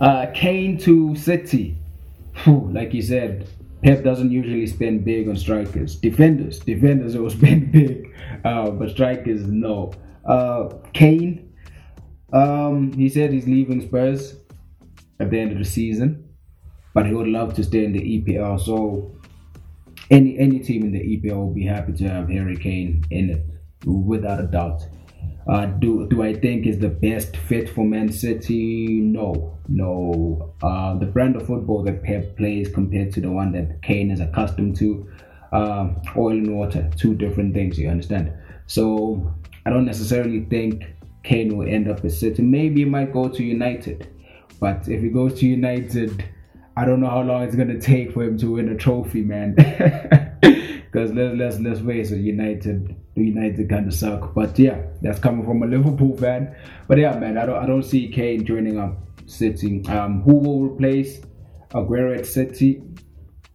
Uh, 0.00 0.28
Kane 0.34 0.78
to 0.78 1.14
City. 1.16 1.76
Whew, 2.44 2.70
like 2.72 2.94
you 2.94 3.02
said, 3.02 3.46
Pep 3.82 4.02
doesn't 4.02 4.30
usually 4.30 4.66
spend 4.66 5.04
big 5.04 5.28
on 5.28 5.36
strikers. 5.36 5.96
Defenders, 5.96 6.58
defenders 6.60 7.14
will 7.14 7.28
spend 7.38 7.72
big, 7.72 8.10
uh, 8.42 8.70
but 8.70 8.88
strikers 8.88 9.46
no. 9.46 9.92
Uh, 10.24 10.70
Kane, 10.94 11.52
um, 12.32 12.90
he 12.94 13.10
said 13.10 13.34
he's 13.34 13.46
leaving 13.46 13.86
Spurs 13.86 14.36
at 15.20 15.30
the 15.30 15.38
end 15.38 15.52
of 15.52 15.58
the 15.58 15.64
season, 15.66 16.25
but 16.96 17.04
he 17.04 17.12
would 17.12 17.28
love 17.28 17.52
to 17.52 17.62
stay 17.62 17.84
in 17.84 17.92
the 17.92 18.00
EPL. 18.00 18.58
So 18.58 19.14
any 20.10 20.38
any 20.38 20.60
team 20.60 20.82
in 20.84 20.92
the 20.92 21.00
EPL 21.00 21.36
will 21.36 21.52
be 21.52 21.66
happy 21.66 21.92
to 21.92 22.08
have 22.08 22.30
Harry 22.30 22.56
Kane 22.56 23.04
in 23.10 23.28
it, 23.28 23.44
without 23.84 24.40
a 24.40 24.46
doubt. 24.46 24.80
Uh, 25.46 25.66
do 25.66 26.08
do 26.08 26.22
I 26.22 26.32
think 26.32 26.66
is 26.66 26.78
the 26.78 26.88
best 26.88 27.36
fit 27.36 27.68
for 27.68 27.84
Man 27.84 28.10
City? 28.10 29.00
No, 29.02 29.58
no. 29.68 30.54
Uh, 30.62 30.94
the 30.98 31.04
brand 31.04 31.36
of 31.36 31.46
football 31.46 31.82
that 31.82 32.02
Pep 32.02 32.34
plays 32.34 32.70
compared 32.72 33.12
to 33.12 33.20
the 33.20 33.30
one 33.30 33.52
that 33.52 33.82
Kane 33.82 34.10
is 34.10 34.20
accustomed 34.20 34.76
to, 34.76 35.06
uh, 35.52 35.90
oil 36.16 36.30
and 36.30 36.56
water, 36.56 36.90
two 36.96 37.14
different 37.14 37.52
things. 37.52 37.78
You 37.78 37.90
understand? 37.90 38.32
So 38.68 39.34
I 39.66 39.70
don't 39.70 39.84
necessarily 39.84 40.46
think 40.46 40.82
Kane 41.24 41.58
will 41.58 41.68
end 41.68 41.90
up 41.90 42.02
at 42.06 42.12
City. 42.12 42.40
Maybe 42.40 42.84
he 42.84 42.84
might 42.86 43.12
go 43.12 43.28
to 43.28 43.42
United. 43.42 44.08
But 44.58 44.88
if 44.88 45.02
he 45.02 45.10
goes 45.10 45.38
to 45.40 45.46
United, 45.46 46.24
I 46.76 46.84
don't 46.84 47.00
know 47.00 47.08
how 47.08 47.22
long 47.22 47.42
it's 47.42 47.56
gonna 47.56 47.80
take 47.80 48.12
for 48.12 48.22
him 48.22 48.36
to 48.38 48.52
win 48.52 48.68
a 48.68 48.76
trophy, 48.76 49.22
man. 49.22 49.56
Because 50.96 51.12
let's 51.12 51.36
let's 51.36 51.58
let's 51.58 51.80
face 51.80 52.10
it, 52.10 52.20
United 52.20 52.96
United 53.16 53.68
kind 53.68 53.86
of 53.86 53.92
suck. 53.92 54.32
But 54.32 54.58
yeah, 54.58 54.80
that's 55.02 55.18
coming 55.18 55.44
from 55.44 55.62
a 55.62 55.66
Liverpool 55.66 56.16
fan. 56.16 56.56
But 56.88 56.96
yeah, 56.96 57.18
man, 57.18 57.36
I 57.36 57.44
don't 57.44 57.62
I 57.62 57.66
don't 57.66 57.82
see 57.82 58.08
Kane 58.08 58.46
joining 58.46 58.78
up 58.78 58.96
City. 59.26 59.84
Um, 59.88 60.22
who 60.22 60.36
will 60.36 60.62
replace 60.62 61.20
Aguero 61.72 62.18
at 62.18 62.24
City? 62.24 62.82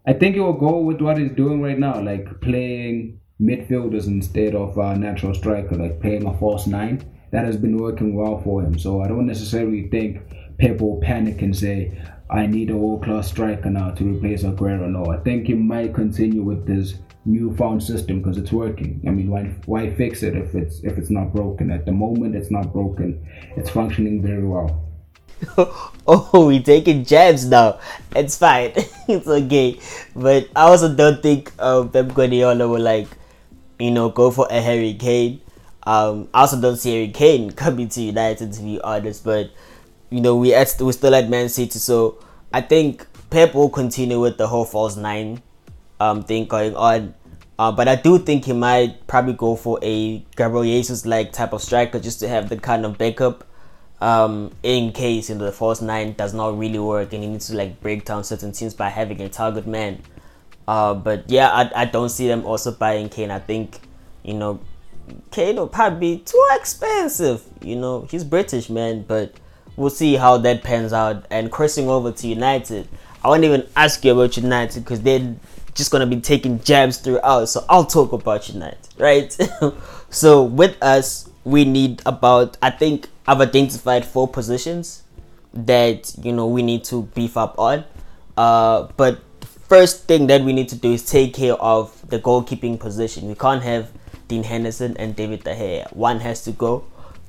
I 0.06 0.14
think 0.14 0.36
he 0.36 0.42
will 0.42 0.54
go 0.54 0.82
with 0.82 1.02
what 1.02 1.18
he's 1.18 1.32
doing 1.32 1.64
right 1.64 1.80
now, 1.80 2.00
like 2.00 2.42
playing 2.42 3.20
midfielders 3.42 4.06
instead 4.06 4.54
of 4.54 4.78
a 4.78 4.96
natural 4.96 5.34
striker, 5.34 5.76
like 5.76 6.00
playing 6.00 6.28
a 6.28 6.38
false 6.38 6.68
nine. 6.68 7.04
That 7.32 7.46
has 7.46 7.58
been 7.58 7.78
working 7.78 8.14
well 8.14 8.40
for 8.42 8.62
him. 8.62 8.78
So 8.78 9.02
I 9.02 9.08
don't 9.08 9.26
necessarily 9.26 9.88
think 9.88 10.22
Pep 10.60 10.80
will 10.80 11.00
panic 11.02 11.42
and 11.42 11.58
say, 11.58 11.98
I 12.32 12.48
need 12.48 12.70
a 12.70 12.78
world 12.78 13.04
class 13.04 13.28
striker 13.28 13.70
now 13.70 13.92
to 13.92 14.04
replace 14.06 14.44
Aguero. 14.44 14.90
No, 14.90 15.12
I 15.12 15.18
think 15.18 15.48
he 15.48 15.54
might 15.54 15.94
continue 15.94 16.42
with 16.42 16.66
this 16.66 16.96
newfound 17.26 17.84
system 17.84 18.22
because 18.22 18.38
it's 18.38 18.52
working. 18.54 19.04
I 19.06 19.10
mean, 19.12 19.30
why 19.30 19.44
why 19.66 19.94
fix 19.94 20.24
it 20.24 20.36
if 20.36 20.56
it's 20.56 20.80
if 20.84 20.98
it's 20.98 21.10
not 21.10 21.34
broken? 21.34 21.70
At 21.72 21.86
the 21.86 21.92
moment, 21.92 22.36
it's 22.36 22.50
not 22.50 22.72
broken. 22.72 23.28
It's 23.58 23.70
functioning 23.70 24.22
very 24.22 24.48
well. 24.48 24.88
oh, 26.08 26.46
we 26.48 26.62
taking 26.62 27.04
jabs 27.04 27.46
now. 27.46 27.80
It's 28.16 28.38
fine. 28.38 28.72
it's 29.08 29.28
okay. 29.28 29.80
But 30.16 30.50
I 30.56 30.62
also 30.64 30.94
don't 30.94 31.22
think 31.22 31.52
uh, 31.60 31.84
Pep 31.84 32.14
Guardiola 32.14 32.68
will 32.68 32.82
like, 32.82 33.08
you 33.80 33.92
know, 33.92 34.10
go 34.10 34.32
for 34.32 34.48
a 34.50 34.62
Harry 34.62 34.94
Kane. 34.94 35.42
Um, 35.84 36.30
I 36.34 36.42
also 36.42 36.62
don't 36.62 36.78
see 36.78 36.94
Harry 36.94 37.10
Kane 37.10 37.52
coming 37.64 37.90
to 37.90 38.02
United 38.02 38.54
to 38.54 38.62
be 38.62 38.80
honest. 38.82 39.24
But 39.24 39.52
you 40.12 40.22
know, 40.22 40.36
we 40.36 40.54
we 40.54 40.92
still 40.92 41.16
at 41.16 41.30
Man 41.30 41.50
City, 41.50 41.80
so 41.80 42.20
I 42.54 42.62
think 42.62 43.08
Pep 43.30 43.56
will 43.56 43.70
continue 43.70 44.20
with 44.20 44.38
the 44.38 44.48
whole 44.48 44.66
false 44.66 44.96
nine 44.98 45.42
um 46.00 46.22
thing 46.24 46.46
going 46.46 46.76
on. 46.76 47.16
Uh, 47.58 47.72
but 47.72 47.88
I 47.88 47.96
do 47.96 48.20
think 48.20 48.46
he 48.46 48.54
might 48.54 49.08
probably 49.08 49.34
go 49.34 49.56
for 49.56 49.80
a 49.82 50.20
Gabriel 50.36 50.64
Jesus 50.64 51.06
like 51.06 51.32
type 51.32 51.54
of 51.54 51.62
striker 51.62 52.00
just 52.00 52.20
to 52.20 52.28
have 52.28 52.50
the 52.50 52.58
kind 52.58 52.86
of 52.86 52.98
backup 52.98 53.46
um, 54.02 54.52
in 54.64 54.92
case 54.92 55.30
you 55.30 55.36
know 55.36 55.46
the 55.46 55.52
false 55.52 55.82
nine 55.82 56.14
does 56.14 56.34
not 56.34 56.58
really 56.58 56.80
work 56.80 57.14
and 57.14 57.24
he 57.24 57.30
needs 57.30 57.48
to 57.48 57.56
like 57.56 57.80
break 57.82 58.04
down 58.04 58.24
certain 58.24 58.52
teams 58.52 58.74
by 58.74 58.90
having 58.90 59.22
a 59.22 59.30
target 59.30 59.68
man. 59.68 60.02
Uh, 60.68 60.94
but 60.94 61.30
yeah, 61.30 61.50
I, 61.50 61.84
I 61.84 61.86
don't 61.86 62.10
see 62.10 62.28
them 62.28 62.46
also 62.46 62.72
buying 62.72 63.10
Kane. 63.10 63.32
I 63.32 63.40
think 63.40 63.80
you 64.24 64.34
know 64.34 64.60
Kane 65.30 65.56
will 65.56 65.68
probably 65.68 66.18
be 66.18 66.24
too 66.24 66.48
expensive. 66.54 67.44
You 67.62 67.76
know 67.76 68.08
he's 68.10 68.24
British 68.24 68.70
man, 68.70 69.06
but 69.08 69.36
we'll 69.76 69.90
see 69.90 70.16
how 70.16 70.38
that 70.38 70.64
pans 70.64 70.94
out. 70.94 71.26
And 71.30 71.52
crossing 71.52 71.90
over 71.90 72.12
to 72.12 72.28
United, 72.28 72.88
I 73.24 73.28
won't 73.28 73.44
even 73.44 73.68
ask 73.76 74.04
you 74.04 74.14
about 74.14 74.38
United 74.38 74.84
because 74.84 75.02
they're 75.02 75.36
just 75.74 75.92
gonna 75.92 76.06
be 76.06 76.20
taking 76.20 76.62
jabs 76.62 76.98
throughout. 76.98 77.46
So 77.46 77.66
I'll 77.70 77.86
talk 77.86 78.12
about 78.12 78.50
United, 78.50 78.78
right? 78.98 79.36
so 80.10 80.44
with 80.44 80.82
us, 80.82 81.30
we 81.44 81.66
need 81.66 82.02
about 82.06 82.58
I 82.62 82.70
think 82.70 83.08
I've 83.28 83.42
identified 83.42 84.06
four 84.06 84.28
positions 84.28 85.04
that 85.54 86.14
you 86.22 86.32
know 86.32 86.48
we 86.48 86.62
need 86.62 86.84
to 86.86 87.04
beef 87.16 87.38
up 87.38 87.58
on. 87.60 87.86
Uh, 88.38 88.88
but 88.98 89.22
first 89.68 90.08
thing 90.08 90.28
that 90.28 90.42
we 90.44 90.54
need 90.54 90.70
to 90.70 90.76
do 90.76 90.94
is 90.94 91.06
take 91.06 91.34
care 91.34 91.54
of 91.54 92.10
the 92.10 92.20
goalkeeping 92.20 92.80
position. 92.80 93.28
We 93.28 93.36
can't 93.36 93.64
have 93.64 93.92
Dean 94.28 94.44
Henderson 94.44 94.96
and 94.98 95.16
David 95.16 95.44
De 95.44 95.54
Gea. 95.56 95.94
One 95.96 96.20
has 96.20 96.44
to 96.46 96.52
go. 96.52 96.86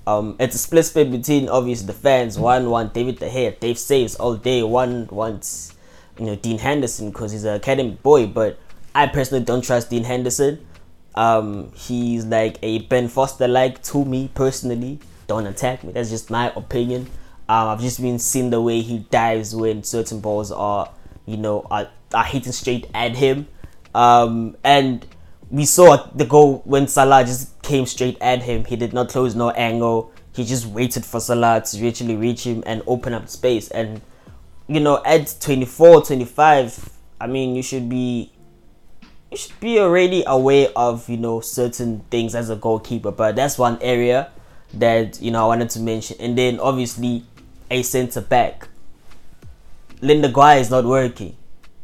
Um, 0.07 0.37
it's 0.41 0.55
a 0.55 0.59
split 0.59 0.85
split 0.85 1.11
between 1.11 1.49
obviously 1.49 1.87
the 1.87 1.93
fans. 1.93 2.39
One 2.39 2.71
want 2.71 2.95
David 2.95 3.19
De 3.19 3.29
Gea. 3.29 3.59
Dave 3.59 3.79
saves 3.79 4.17
all 4.17 4.37
day. 4.37 4.63
One 4.63 5.07
wants 5.09 5.75
you 6.19 6.27
know 6.27 6.37
Dean 6.37 6.59
Henderson 6.59 7.11
because 7.11 7.33
he's 7.33 7.45
an 7.45 7.55
academy 7.55 7.99
boy. 8.03 8.27
But 8.27 8.59
I 8.95 9.07
personally 9.07 9.45
don't 9.45 9.63
trust 9.63 9.91
Dean 9.91 10.05
Henderson. 10.05 10.65
Um, 11.15 11.73
he's 11.75 12.25
like 12.25 12.59
a 12.63 12.81
Ben 12.81 13.09
Foster 13.09 13.47
like 13.47 13.83
to 13.85 14.05
me 14.05 14.31
personally. 14.35 14.99
Don't 15.27 15.47
attack 15.47 15.85
me. 15.85 15.93
That's 15.93 16.11
just 16.11 16.31
my 16.31 16.53
opinion. 16.57 17.03
Um, 17.49 17.69
I've 17.69 17.81
just 17.81 18.01
been 18.01 18.19
seeing 18.19 18.51
the 18.51 18.61
way 18.61 18.81
he 18.81 19.01
dives 19.11 19.55
when 19.55 19.83
certain 19.83 20.21
balls 20.21 20.51
are, 20.51 20.91
you 21.27 21.37
know, 21.37 21.67
are, 21.71 21.89
are 22.15 22.25
hitting 22.25 22.53
straight 22.53 22.89
at 22.95 23.17
him. 23.17 23.47
Um, 23.95 24.57
and 24.65 25.07
we 25.53 25.67
saw 25.67 26.09
the 26.15 26.25
goal 26.25 26.63
when 26.65 26.89
Salah 26.89 27.25
just 27.25 27.61
came 27.61 27.85
straight 27.85 28.17
at 28.23 28.43
him. 28.43 28.65
He 28.65 28.75
did 28.75 28.95
not 28.95 29.11
close 29.11 29.35
no 29.35 29.51
angle. 29.51 30.11
He 30.33 30.47
just 30.47 30.65
waited 30.65 31.05
for 31.05 31.21
Salah 31.21 31.61
to 31.61 31.89
actually 31.89 32.17
reach 32.17 32.45
him 32.45 32.63
and 32.65 32.83
open 32.87 33.13
up 33.13 33.29
space. 33.29 33.69
And, 33.71 34.01
you 34.67 34.81
know, 34.81 35.03
at 35.05 35.37
24, 35.41 36.05
25, 36.05 36.89
I 37.21 37.27
mean, 37.27 37.55
you 37.55 37.63
should 37.63 37.91
be 37.91 38.33
you 39.31 39.37
should 39.37 39.61
be 39.61 39.79
already 39.79 40.25
aware 40.27 40.69
of 40.77 41.09
you 41.09 41.17
know 41.17 41.41
certain 41.41 42.01
things 42.11 42.35
as 42.35 42.51
a 42.51 42.57
goalkeeper 42.57 43.11
but 43.11 43.35
that's 43.35 43.57
one 43.57 43.79
area 43.81 44.31
that 44.75 45.23
you 45.23 45.31
know 45.31 45.45
I 45.45 45.47
wanted 45.47 45.71
to 45.71 45.81
mention 45.81 46.19
and 46.21 46.37
then 46.37 46.61
obviously 46.61 47.25
a 47.71 47.83
centre 47.83 48.21
back 48.21 48.69
Linda 50.03 50.29
Guy 50.29 50.57
is 50.57 50.69
not 50.69 50.85
working 50.85 51.35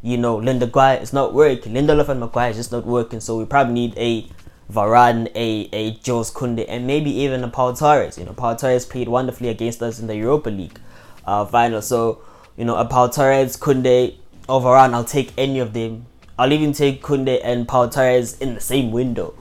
you 0.01 0.17
know 0.17 0.37
Linda 0.37 0.67
Guy 0.67 0.95
is 0.95 1.13
not 1.13 1.33
working 1.33 1.73
Lindelof 1.73 2.09
and 2.09 2.19
Maguire 2.19 2.51
is 2.51 2.57
just 2.57 2.71
not 2.71 2.85
working 2.85 3.19
so 3.19 3.37
we 3.37 3.45
probably 3.45 3.73
need 3.73 3.97
a 3.97 4.27
Varane 4.71 5.31
a 5.35 5.67
a 5.73 5.91
Jules 5.91 6.31
Kounde, 6.31 6.65
and 6.67 6.85
maybe 6.85 7.11
even 7.11 7.43
a 7.43 7.49
Pau 7.49 7.73
Torres 7.73 8.17
you 8.17 8.25
know 8.25 8.33
Pau 8.33 8.53
Torres 8.53 8.85
played 8.85 9.07
wonderfully 9.07 9.49
against 9.49 9.81
us 9.81 9.99
in 9.99 10.07
the 10.07 10.15
Europa 10.15 10.49
League 10.49 10.79
uh, 11.25 11.45
final 11.45 11.81
so 11.81 12.21
you 12.55 12.65
know 12.65 12.75
a 12.75 12.85
Pau 12.85 13.07
Torres 13.07 13.57
Kounde 13.57 14.15
or 14.47 14.61
Varane 14.61 14.93
I'll 14.93 15.03
take 15.03 15.33
any 15.37 15.59
of 15.59 15.73
them 15.73 16.05
I'll 16.39 16.53
even 16.53 16.71
take 16.71 17.03
Kounde 17.03 17.41
and 17.43 17.67
Pau 17.67 17.87
Torres 17.87 18.37
in 18.39 18.55
the 18.55 18.61
same 18.61 18.93
window. 18.93 19.33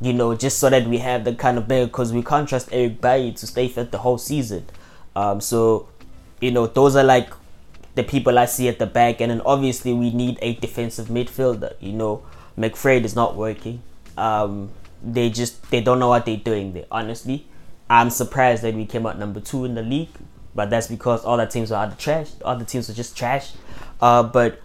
You 0.00 0.12
know, 0.12 0.36
just 0.36 0.60
so 0.60 0.70
that 0.70 0.86
we 0.86 0.98
have 0.98 1.24
the 1.24 1.34
kind 1.34 1.58
of 1.58 1.66
bag 1.66 1.88
because 1.88 2.12
we 2.12 2.22
can't 2.22 2.48
trust 2.48 2.68
Eric 2.70 3.00
Bailly 3.00 3.32
to 3.32 3.46
stay 3.48 3.66
fit 3.66 3.90
the 3.90 3.98
whole 3.98 4.18
season. 4.18 4.64
Um, 5.16 5.40
so, 5.40 5.88
you 6.40 6.52
know, 6.52 6.68
those 6.68 6.94
are 6.94 7.02
like 7.02 7.32
the 7.94 8.02
people 8.02 8.38
I 8.38 8.46
see 8.46 8.68
at 8.68 8.78
the 8.78 8.86
back, 8.86 9.20
and 9.20 9.30
then 9.30 9.40
obviously 9.42 9.92
we 9.92 10.10
need 10.10 10.38
a 10.42 10.54
defensive 10.54 11.06
midfielder. 11.06 11.74
You 11.80 11.92
know, 11.92 12.22
McFred 12.58 13.04
is 13.04 13.14
not 13.14 13.36
working. 13.36 13.82
Um, 14.16 14.70
they 15.02 15.30
just 15.30 15.70
they 15.70 15.80
don't 15.80 15.98
know 15.98 16.08
what 16.08 16.26
they're 16.26 16.36
doing 16.36 16.72
there. 16.72 16.86
Honestly, 16.90 17.46
I'm 17.88 18.10
surprised 18.10 18.62
that 18.62 18.74
we 18.74 18.86
came 18.86 19.06
out 19.06 19.18
number 19.18 19.40
two 19.40 19.64
in 19.64 19.74
the 19.74 19.82
league, 19.82 20.08
but 20.54 20.70
that's 20.70 20.86
because 20.86 21.24
all 21.24 21.36
the 21.36 21.46
teams 21.46 21.70
are 21.70 21.86
the 21.86 21.96
trash. 21.96 22.30
All 22.44 22.56
the 22.56 22.64
teams 22.64 22.88
are 22.90 22.94
just 22.94 23.16
trash. 23.16 23.52
Uh, 24.00 24.22
but 24.22 24.60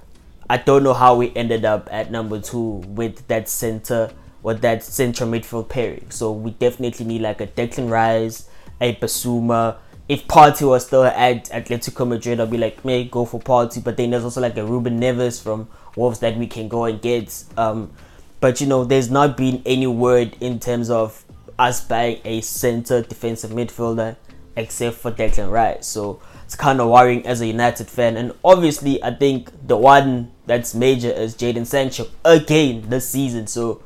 I 0.50 0.58
don't 0.58 0.84
know 0.84 0.94
how 0.94 1.16
we 1.16 1.36
ended 1.36 1.66
up 1.66 1.88
at 1.92 2.10
number 2.10 2.40
two 2.40 2.84
with 2.88 3.28
that 3.28 3.48
center 3.48 4.12
with 4.42 4.62
that 4.62 4.84
central 4.84 5.30
midfield 5.30 5.70
pairing. 5.70 6.10
So 6.10 6.32
we 6.32 6.52
definitely 6.52 7.06
need 7.06 7.22
like 7.22 7.42
a 7.42 7.48
Declan 7.48 7.90
Rice, 7.90 8.50
a 8.80 8.96
Bissouma. 8.96 9.78
If 10.10 10.28
Partey 10.28 10.68
was 10.68 10.88
still 10.88 11.06
at 11.06 11.46
Atletico 11.52 12.06
Madrid, 12.08 12.40
I'd 12.40 12.50
be 12.50 12.58
like, 12.58 12.84
may 12.84 13.06
go 13.06 13.26
for 13.26 13.40
Partey. 13.40 13.84
But 13.84 13.96
then 13.96 14.10
there's 14.10 14.24
also 14.24 14.42
like 14.42 14.58
a 14.58 14.66
Ruben 14.66 15.00
Neves 15.00 15.42
from 15.42 15.70
Wolves 15.96 16.20
that 16.20 16.36
we 16.36 16.48
can 16.48 16.68
go 16.68 16.86
and 16.86 17.00
get. 17.00 17.44
Um, 17.56 17.92
but 18.40 18.60
you 18.60 18.68
know, 18.68 18.84
there's 18.84 19.12
not 19.12 19.38
been 19.38 19.62
any 19.66 19.88
word 19.88 20.36
in 20.42 20.60
terms 20.60 20.90
of 20.90 21.24
us 21.60 21.82
buying 21.82 22.20
a 22.26 22.42
center 22.42 23.04
defensive 23.04 23.52
midfielder 23.52 24.16
except 24.56 24.98
for 24.98 25.12
Declan 25.12 25.52
Rice. 25.52 25.86
So 25.88 26.22
it's 26.44 26.56
kind 26.56 26.82
of 26.82 26.90
worrying 26.90 27.26
as 27.28 27.42
a 27.42 27.48
United 27.48 27.88
fan. 27.88 28.18
And 28.18 28.34
obviously, 28.44 29.04
I 29.04 29.14
think 29.14 29.52
the 29.68 29.78
one 29.78 30.32
that's 30.48 30.74
major 30.74 31.12
is 31.12 31.36
Jadon 31.36 31.68
Sancho 31.68 32.08
again 32.26 32.90
this 32.90 33.08
season. 33.08 33.46
So, 33.46 33.84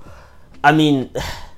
I 0.64 0.72
mean, 0.72 1.12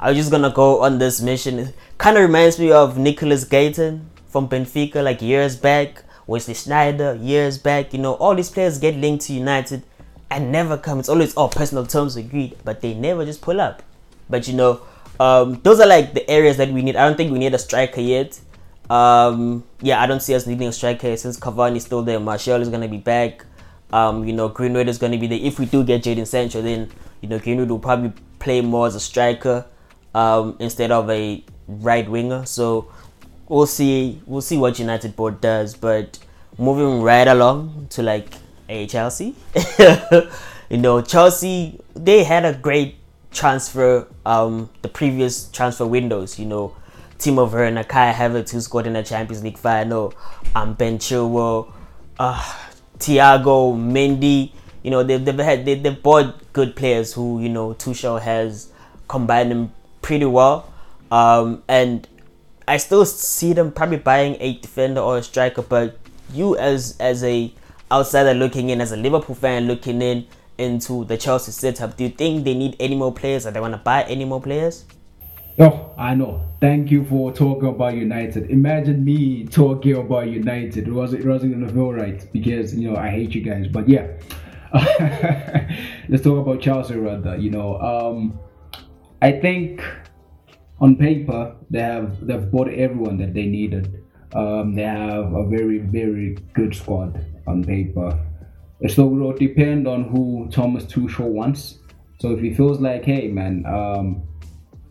I'm 0.00 0.14
just 0.14 0.30
gonna 0.30 0.50
go 0.50 0.82
on 0.82 0.98
this 0.98 1.20
mission. 1.20 1.58
It 1.58 1.74
kind 1.98 2.16
of 2.16 2.22
reminds 2.22 2.58
me 2.58 2.72
of 2.72 2.98
Nicholas 2.98 3.44
Gaitán 3.44 4.00
from 4.26 4.48
Benfica, 4.48 5.02
like 5.02 5.22
years 5.22 5.56
back. 5.56 6.04
Wesley 6.26 6.54
Sneijder, 6.54 7.22
years 7.22 7.58
back. 7.58 7.92
You 7.92 8.00
know, 8.00 8.14
all 8.14 8.34
these 8.34 8.50
players 8.50 8.78
get 8.78 8.96
linked 8.96 9.26
to 9.26 9.32
United 9.32 9.82
and 10.30 10.50
never 10.50 10.76
come. 10.76 10.98
It's 10.98 11.08
always 11.08 11.34
oh 11.36 11.48
personal 11.48 11.86
terms 11.86 12.16
agreed, 12.16 12.56
but 12.64 12.80
they 12.80 12.94
never 12.94 13.24
just 13.24 13.40
pull 13.40 13.60
up. 13.60 13.82
But 14.28 14.48
you 14.48 14.54
know, 14.54 14.80
um, 15.20 15.60
those 15.62 15.80
are 15.80 15.86
like 15.86 16.14
the 16.14 16.28
areas 16.28 16.56
that 16.56 16.70
we 16.70 16.82
need. 16.82 16.96
I 16.96 17.06
don't 17.06 17.16
think 17.16 17.32
we 17.32 17.38
need 17.38 17.54
a 17.54 17.58
striker 17.58 18.00
yet. 18.00 18.40
Um, 18.90 19.64
yeah, 19.80 20.02
I 20.02 20.06
don't 20.06 20.20
see 20.20 20.34
us 20.34 20.46
needing 20.46 20.68
a 20.68 20.72
striker 20.72 21.16
since 21.16 21.38
Cavani 21.38 21.76
Cavani's 21.76 21.84
still 21.84 22.02
there. 22.02 22.20
Martial 22.20 22.60
is 22.60 22.68
gonna 22.68 22.88
be 22.88 22.98
back. 22.98 23.44
Um, 23.92 24.24
you 24.24 24.32
know, 24.32 24.48
Greenwood 24.48 24.88
is 24.88 24.98
gonna 24.98 25.18
be 25.18 25.26
there. 25.26 25.38
If 25.40 25.58
we 25.58 25.66
do 25.66 25.84
get 25.84 26.02
Jadon 26.02 26.26
Sancho, 26.26 26.62
then 26.62 26.90
you 27.20 27.28
know 27.28 27.38
Greenwood 27.38 27.70
will 27.70 27.78
probably 27.78 28.12
play 28.38 28.60
more 28.60 28.86
as 28.86 28.94
a 28.94 29.00
striker 29.00 29.66
um, 30.14 30.56
instead 30.58 30.90
of 30.90 31.10
a 31.10 31.44
right 31.66 32.08
winger. 32.08 32.46
So 32.46 32.90
we'll 33.48 33.66
see. 33.66 34.20
We'll 34.26 34.40
see 34.40 34.56
what 34.56 34.78
United 34.78 35.16
board 35.16 35.40
does. 35.40 35.74
But 35.74 36.18
moving 36.58 37.02
right 37.02 37.26
along 37.26 37.88
to 37.90 38.02
like 38.02 38.34
a 38.68 38.86
Chelsea, 38.86 39.34
you 40.70 40.78
know, 40.78 41.02
Chelsea 41.02 41.80
they 41.94 42.24
had 42.24 42.44
a 42.44 42.54
great 42.54 42.96
transfer. 43.30 44.06
Um, 44.24 44.70
the 44.82 44.88
previous 44.88 45.48
transfer 45.50 45.86
windows, 45.86 46.38
you 46.38 46.46
know 46.46 46.74
Timo 47.18 47.50
Werner, 47.50 47.84
Kai 47.84 48.12
Havertz, 48.12 48.50
who 48.50 48.60
scored 48.60 48.86
in 48.86 48.92
the 48.92 49.02
Champions 49.02 49.42
League 49.42 49.58
final, 49.58 50.12
um, 50.54 50.74
Ben 50.74 50.98
Chilwell, 50.98 51.72
uh, 52.18 52.40
Thiago, 52.98 53.74
Mendy, 53.74 54.52
you 54.82 54.90
know 54.90 55.02
they've, 55.02 55.24
they've 55.24 55.38
had 55.38 55.64
they, 55.64 55.74
they've 55.74 56.02
bought 56.02 56.52
good 56.52 56.76
players 56.76 57.14
who 57.14 57.40
you 57.40 57.48
know 57.48 57.74
Tuchel 57.74 58.20
has 58.20 58.70
combined 59.08 59.50
them 59.50 59.72
pretty 60.04 60.26
well, 60.26 60.70
um, 61.10 61.62
and 61.66 62.06
I 62.68 62.76
still 62.76 63.06
see 63.06 63.54
them 63.54 63.72
probably 63.72 63.96
buying 63.96 64.36
a 64.38 64.58
defender 64.58 65.00
or 65.00 65.16
a 65.18 65.22
striker. 65.22 65.62
But 65.62 65.98
you 66.32 66.56
as 66.58 66.96
as 67.00 67.24
a 67.24 67.50
outsider 67.90 68.34
looking 68.34 68.68
in, 68.68 68.82
as 68.82 68.92
a 68.92 68.98
Liverpool 68.98 69.34
fan 69.34 69.66
looking 69.66 70.02
in 70.02 70.26
into 70.58 71.04
the 71.06 71.16
Chelsea 71.16 71.52
setup, 71.52 71.96
do 71.96 72.04
you 72.04 72.10
think 72.10 72.44
they 72.44 72.54
need 72.54 72.76
any 72.78 72.94
more 72.94 73.12
players? 73.12 73.46
Or 73.46 73.50
they 73.50 73.60
want 73.60 73.72
to 73.72 73.78
buy 73.78 74.02
any 74.02 74.26
more 74.26 74.42
players? 74.42 74.84
Oh, 75.58 75.94
I 75.96 76.14
know. 76.14 76.42
Thank 76.60 76.90
you 76.90 77.04
for 77.04 77.32
talking 77.32 77.68
about 77.68 77.94
United. 77.94 78.50
Imagine 78.50 79.04
me 79.04 79.46
talking 79.46 79.96
about 79.96 80.28
United. 80.28 80.86
It 80.86 80.92
wasn't 80.92 81.24
it 81.24 81.28
wasn't 81.28 81.52
gonna 81.54 81.72
feel 81.72 81.92
right 81.94 82.30
because 82.30 82.74
you 82.74 82.90
know 82.90 82.96
I 82.96 83.08
hate 83.08 83.34
you 83.34 83.40
guys. 83.40 83.68
But 83.68 83.88
yeah, 83.88 84.08
let's 86.10 86.22
talk 86.22 86.46
about 86.46 86.60
Chelsea 86.60 86.96
rather. 86.96 87.36
You 87.36 87.50
know, 87.50 87.80
um, 87.80 88.38
I 89.24 89.32
think 89.32 89.82
on 90.80 90.96
paper 90.96 91.56
they 91.70 91.80
have 91.80 92.26
they've 92.26 92.50
bought 92.50 92.68
everyone 92.68 93.16
that 93.22 93.32
they 93.32 93.46
needed. 93.46 94.04
Um, 94.34 94.74
they 94.74 94.82
have 94.82 95.32
a 95.32 95.46
very 95.48 95.78
very 95.78 96.36
good 96.52 96.74
squad 96.74 97.24
on 97.46 97.64
paper. 97.64 98.20
So 98.88 99.06
it 99.06 99.14
will 99.14 99.32
depend 99.32 99.88
on 99.88 100.04
who 100.04 100.50
Thomas 100.50 100.84
Tuchel 100.84 101.30
wants. 101.30 101.78
So 102.20 102.32
if 102.32 102.40
he 102.40 102.52
feels 102.52 102.80
like, 102.80 103.06
hey 103.06 103.28
man, 103.28 103.64
um, 103.64 104.24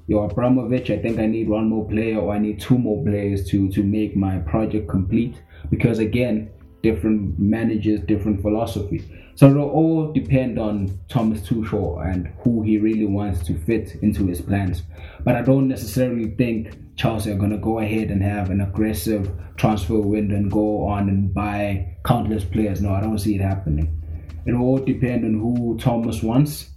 yo 0.08 0.24
Abramovich, 0.24 0.90
I 0.90 0.98
think 0.98 1.20
I 1.20 1.28
need 1.28 1.48
one 1.48 1.70
more 1.70 1.88
player 1.88 2.18
or 2.18 2.34
I 2.34 2.40
need 2.40 2.60
two 2.60 2.80
more 2.80 3.04
players 3.04 3.48
to 3.50 3.70
to 3.70 3.84
make 3.84 4.16
my 4.16 4.40
project 4.40 4.90
complete. 4.90 5.36
Because 5.70 6.00
again, 6.00 6.50
different 6.82 7.38
managers, 7.38 8.00
different 8.00 8.42
philosophy. 8.42 9.04
So 9.36 9.50
it'll 9.50 9.70
all 9.70 10.12
depend 10.12 10.60
on 10.60 11.00
Thomas 11.10 11.42
Tuchel 11.42 12.06
and 12.06 12.28
who 12.40 12.62
he 12.62 12.78
really 12.78 13.06
wants 13.06 13.46
to 13.48 13.58
fit 13.58 13.96
into 14.02 14.28
his 14.28 14.42
plans. 14.42 14.84
But 15.24 15.36
I 15.36 15.42
don't 15.42 15.68
necessarily 15.68 16.32
think 16.32 16.78
Chelsea 16.96 17.32
are 17.32 17.38
gonna 17.38 17.58
go 17.58 17.80
ahead 17.80 18.12
and 18.12 18.22
have 18.22 18.52
an 18.52 18.62
aggressive 18.62 19.32
transfer 19.58 20.00
window 20.00 20.36
and 20.36 20.52
go 20.52 20.86
on 20.86 21.10
and 21.10 21.34
buy 21.34 21.98
countless 22.06 22.44
players. 22.44 22.82
No, 22.82 22.94
I 22.94 23.02
don't 23.02 23.18
see 23.18 23.36
it 23.36 23.42
happening. 23.42 24.00
It'll 24.46 24.62
all 24.62 24.78
depend 24.78 25.26
on 25.26 25.40
who 25.40 25.78
Thomas 25.80 26.22
wants 26.22 26.70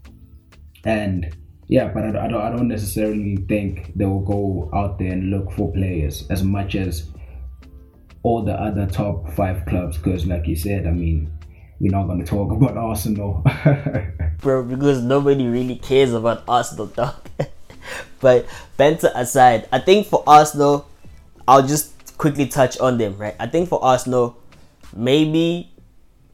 and 0.85 1.37
yeah, 1.69 1.89
but 1.89 2.05
I, 2.05 2.09
I, 2.09 2.29
don't, 2.29 2.41
I 2.41 2.51
don't 2.51 2.69
necessarily 2.69 3.37
think 3.49 3.93
they 3.97 4.05
will 4.05 4.21
go 4.21 4.71
out 4.73 4.99
there 4.99 5.13
and 5.13 5.31
look 5.31 5.51
for 5.53 5.73
players 5.73 6.25
as 6.31 6.45
much 6.45 6.77
as 6.77 7.11
all 8.23 8.45
the 8.45 8.53
other 8.53 8.87
top 8.87 9.33
five 9.33 9.67
clubs. 9.67 9.97
Because, 9.97 10.27
like 10.27 10.47
you 10.47 10.55
said, 10.55 10.87
I 10.87 10.93
mean, 10.93 11.36
we're 11.81 11.91
not 11.91 12.07
going 12.07 12.19
to 12.19 12.25
talk 12.25 12.51
about 12.53 12.77
Arsenal. 12.77 13.45
Bro, 14.39 14.65
because 14.65 15.03
nobody 15.03 15.47
really 15.47 15.77
cares 15.77 16.13
about 16.13 16.45
Arsenal, 16.49 16.87
dog. 16.87 17.15
but 18.21 18.47
banter 18.77 19.11
aside, 19.15 19.69
I 19.73 19.79
think 19.79 20.07
for 20.07 20.23
Arsenal, 20.27 20.89
I'll 21.47 21.67
just 21.67 22.17
quickly 22.19 22.47
touch 22.47 22.79
on 22.79 22.99
them, 22.99 23.19
right? 23.19 23.37
I 23.39 23.47
think 23.47 23.69
for 23.69 23.83
Arsenal, 23.85 24.37
maybe 24.95 25.71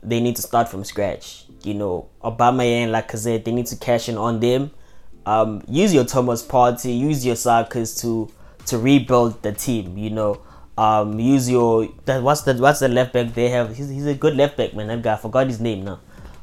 they 0.03 0.21
need 0.21 0.37
to 0.37 0.43
start 0.43 0.69
from 0.69 0.85
scratch. 0.85 1.45
You 1.63 1.75
know, 1.75 2.09
Obama 2.23 2.65
and 2.65 2.93
Lacazette, 2.93 3.45
they 3.45 3.53
need 3.53 3.67
to 3.67 3.77
cash 3.77 4.09
in 4.09 4.17
on 4.17 4.41
them 4.41 4.71
um, 5.27 5.63
use 5.69 5.95
your 5.95 6.05
Thomas 6.05 6.45
Partey, 6.45 6.99
use 6.99 7.25
your 7.25 7.37
Sakas 7.37 8.01
to 8.01 8.31
to 8.67 8.79
rebuild 8.79 9.43
the 9.43 9.53
team. 9.53 9.97
You 9.97 10.11
know, 10.11 10.43
um, 10.83 11.21
use 11.21 11.49
your 11.49 11.89
that 12.07 12.23
what's 12.25 12.43
the 12.43 12.55
what's 12.55 12.81
the 12.81 12.89
left 12.89 13.13
back 13.13 13.33
they 13.35 13.49
have? 13.51 13.77
He's, 13.77 13.89
he's 13.89 14.07
a 14.07 14.15
good 14.15 14.35
left 14.35 14.57
back 14.57 14.75
man. 14.75 14.89
That 14.89 15.03
guy 15.03 15.15
I 15.15 15.17
forgot 15.17 15.47
his 15.47 15.61
name 15.61 15.85
now. 15.85 16.01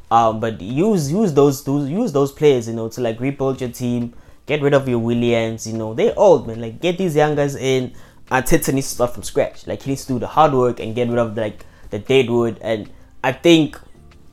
Um, 0.09 0.39
but 0.39 0.61
use 0.61 1.11
use 1.11 1.33
those, 1.33 1.63
those 1.65 1.89
use 1.89 2.13
those 2.13 2.31
players, 2.31 2.69
you 2.69 2.73
know, 2.73 2.87
to 2.87 3.01
like 3.01 3.19
rebuild 3.19 3.59
your 3.59 3.69
team. 3.69 4.13
Get 4.45 4.61
rid 4.61 4.73
of 4.73 4.87
your 4.87 4.99
Williams. 4.99 5.67
You 5.67 5.77
know, 5.77 5.93
they're 5.93 6.17
old 6.17 6.47
man. 6.47 6.61
Like 6.61 6.79
get 6.79 6.97
these 6.97 7.17
young 7.17 7.35
guys 7.35 7.55
in. 7.55 7.93
Arteta 8.31 8.73
needs 8.73 8.87
to 8.87 8.95
start 8.95 9.13
from 9.13 9.23
scratch. 9.23 9.67
Like 9.67 9.81
he 9.81 9.91
needs 9.91 10.05
to 10.05 10.13
do 10.13 10.19
the 10.19 10.27
hard 10.27 10.53
work 10.53 10.79
and 10.79 10.95
get 10.95 11.09
rid 11.09 11.17
of 11.17 11.35
like 11.35 11.65
the 11.89 11.99
deadwood. 11.99 12.59
And 12.61 12.89
I 13.21 13.33
think 13.33 13.77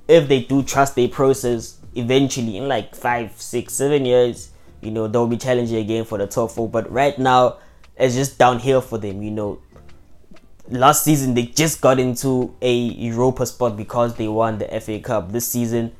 if 0.06 0.28
they 0.28 0.42
do 0.42 0.62
trust 0.62 0.94
their 0.94 1.08
process, 1.08 1.80
eventually 1.96 2.58
in 2.58 2.68
like 2.68 2.94
five, 2.94 3.32
six, 3.40 3.72
seven 3.72 4.04
years, 4.04 4.50
you 4.80 4.92
know, 4.92 5.08
they'll 5.08 5.26
be 5.26 5.36
challenging 5.36 5.78
again 5.78 6.04
for 6.04 6.16
the 6.16 6.28
top 6.28 6.52
four. 6.52 6.68
But 6.68 6.90
right 6.92 7.18
now, 7.18 7.56
it's 7.96 8.14
just 8.14 8.38
downhill 8.38 8.82
for 8.82 8.98
them. 8.98 9.22
You 9.22 9.30
know, 9.32 9.58
last 10.68 11.04
season 11.04 11.34
they 11.34 11.44
just 11.44 11.80
got 11.80 11.98
into 11.98 12.54
a 12.60 12.74
Europa 12.74 13.46
spot 13.46 13.76
because 13.76 14.16
they 14.16 14.28
won 14.28 14.58
the 14.58 14.80
FA 14.80 15.00
Cup. 15.00 15.32
This 15.32 15.48
season, 15.48 15.92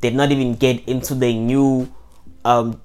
they 0.00 0.10
did 0.10 0.16
not 0.16 0.30
even 0.30 0.54
get 0.54 0.86
into 0.88 1.14
the 1.14 1.32
new, 1.32 1.92
um, 2.44 2.80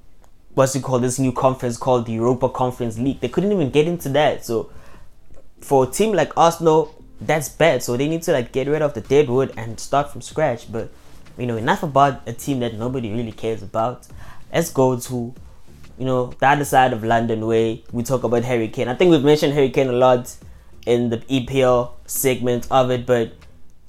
what's 0.54 0.76
it 0.76 0.84
called? 0.84 1.04
This 1.04 1.20
new 1.20 1.32
conference 1.32 1.78
called 1.78 2.06
the 2.06 2.14
Europa 2.14 2.50
Conference 2.50 2.98
League. 2.98 3.20
They 3.20 3.30
couldn't 3.30 3.52
even 3.52 3.70
get 3.70 3.88
into 3.88 4.10
that. 4.10 4.46
So, 4.46 4.70
for 5.62 5.88
a 5.88 5.88
team 5.88 6.14
like 6.14 6.38
Arsenal, 6.38 6.94
that's 7.20 7.50
bad. 7.50 7.84
So 7.84 7.98
they 7.98 8.08
need 8.08 8.24
to 8.24 8.34
like 8.34 8.52
get 8.52 8.68
rid 8.68 8.82
of 8.82 8.94
the 8.94 9.02
dead 9.02 9.30
wood 9.30 9.54
and 9.58 9.80
start 9.80 10.12
from 10.12 10.22
scratch. 10.22 10.72
But 10.72 10.92
you 11.38 11.46
know, 11.46 11.58
enough 11.58 11.84
about 11.84 12.22
a 12.28 12.34
team 12.34 12.60
that 12.60 12.76
nobody 12.76 13.12
really 13.12 13.32
cares 13.32 13.62
about. 13.62 14.08
Let's 14.54 14.70
go 14.70 14.98
to, 14.98 15.34
you 15.98 16.06
know, 16.06 16.28
the 16.28 16.48
other 16.48 16.66
side 16.66 16.94
of 16.94 17.04
London 17.04 17.46
where 17.46 17.78
we 17.92 18.04
talk 18.04 18.24
about 18.24 18.44
Harry 18.44 18.70
Kane. 18.70 18.88
I 18.88 18.96
think 18.96 19.12
we've 19.12 19.24
mentioned 19.24 19.54
Harry 19.54 19.70
Kane 19.70 19.90
a 19.90 19.94
lot 19.94 20.34
in 20.86 21.10
the 21.10 21.18
EPL 21.18 21.92
segment 22.06 22.68
of 22.72 22.92
it, 22.92 23.06
but 23.06 23.34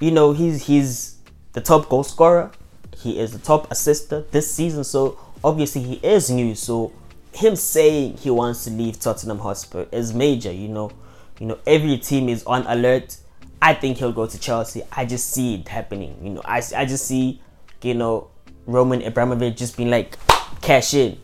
you 0.00 0.10
know, 0.10 0.32
he's 0.32 0.66
he's 0.66 1.18
the 1.52 1.60
top 1.60 1.88
goal 1.88 2.04
scorer. 2.04 2.50
He 2.96 3.18
is 3.18 3.32
the 3.32 3.38
top 3.38 3.70
assister 3.70 4.22
this 4.30 4.50
season, 4.50 4.84
so 4.84 5.18
obviously 5.44 5.82
he 5.82 5.94
is 5.96 6.30
new. 6.30 6.54
So 6.54 6.92
him 7.32 7.56
saying 7.56 8.18
he 8.18 8.30
wants 8.30 8.64
to 8.64 8.70
leave 8.70 8.98
Tottenham 8.98 9.38
Hotspur 9.38 9.86
is 9.92 10.14
major. 10.14 10.52
You 10.52 10.68
know, 10.68 10.90
you 11.38 11.46
know 11.46 11.58
every 11.66 11.98
team 11.98 12.28
is 12.28 12.44
on 12.44 12.66
alert 12.66 13.18
I 13.60 13.74
think 13.74 13.98
he'll 13.98 14.12
go 14.12 14.26
to 14.26 14.38
Chelsea. 14.38 14.82
I 14.92 15.04
just 15.04 15.30
see 15.30 15.56
it 15.56 15.68
happening. 15.68 16.16
You 16.22 16.30
know, 16.30 16.42
I, 16.44 16.62
I 16.76 16.84
just 16.84 17.06
see, 17.06 17.40
you 17.82 17.94
know, 17.94 18.28
Roman 18.66 19.02
Abramovich 19.02 19.56
just 19.56 19.76
being 19.76 19.90
like, 19.90 20.18
cash 20.60 20.94
in, 20.94 21.18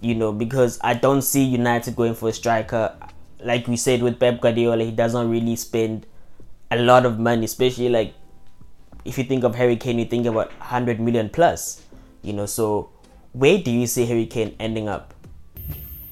you 0.00 0.14
know, 0.14 0.32
because 0.32 0.78
I 0.82 0.94
don't 0.94 1.22
see 1.22 1.44
United 1.44 1.96
going 1.96 2.14
for 2.14 2.28
a 2.28 2.32
striker. 2.32 2.94
Like 3.40 3.68
we 3.68 3.76
said 3.76 4.02
with 4.02 4.18
Pep 4.18 4.40
Guardiola, 4.40 4.84
he 4.84 4.90
doesn't 4.90 5.28
really 5.28 5.56
spend 5.56 6.06
a 6.70 6.76
lot 6.76 7.06
of 7.06 7.18
money, 7.18 7.44
especially 7.44 7.88
like 7.88 8.14
if 9.04 9.18
you 9.18 9.24
think 9.24 9.44
of 9.44 9.54
Harry 9.54 9.76
Kane, 9.76 9.98
you 9.98 10.04
think 10.04 10.26
about 10.26 10.48
100 10.58 10.98
million 10.98 11.28
plus, 11.28 11.82
you 12.22 12.32
know. 12.32 12.46
So, 12.46 12.90
where 13.32 13.58
do 13.58 13.70
you 13.70 13.86
see 13.86 14.04
Harry 14.06 14.26
Kane 14.26 14.56
ending 14.58 14.88
up? 14.88 15.14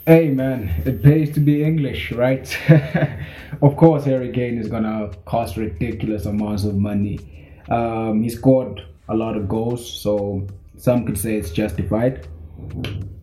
Hey 0.07 0.29
man, 0.29 0.69
it 0.85 1.03
pays 1.03 1.33
to 1.33 1.41
be 1.41 1.65
English, 1.65 2.13
right? 2.13 2.47
of 3.63 3.75
course, 3.77 4.05
Harry 4.05 4.31
Kane 4.33 4.59
is 4.59 4.69
gonna 4.69 5.11
cost 5.25 5.57
ridiculous 5.57 6.27
amounts 6.27 6.65
of 6.65 6.77
money. 6.77 7.19
Um, 7.71 8.23
he 8.23 8.29
scored 8.29 8.85
a 9.09 9.15
lot 9.15 9.35
of 9.35 9.49
goals, 9.49 9.91
so 9.91 10.47
some 10.77 11.07
could 11.07 11.19
say 11.19 11.37
it's 11.37 11.51
justified. 11.51 12.29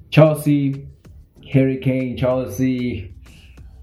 Chelsea, 0.10 0.88
Harry 1.54 1.78
Kane, 1.78 2.18
Chelsea. 2.18 3.14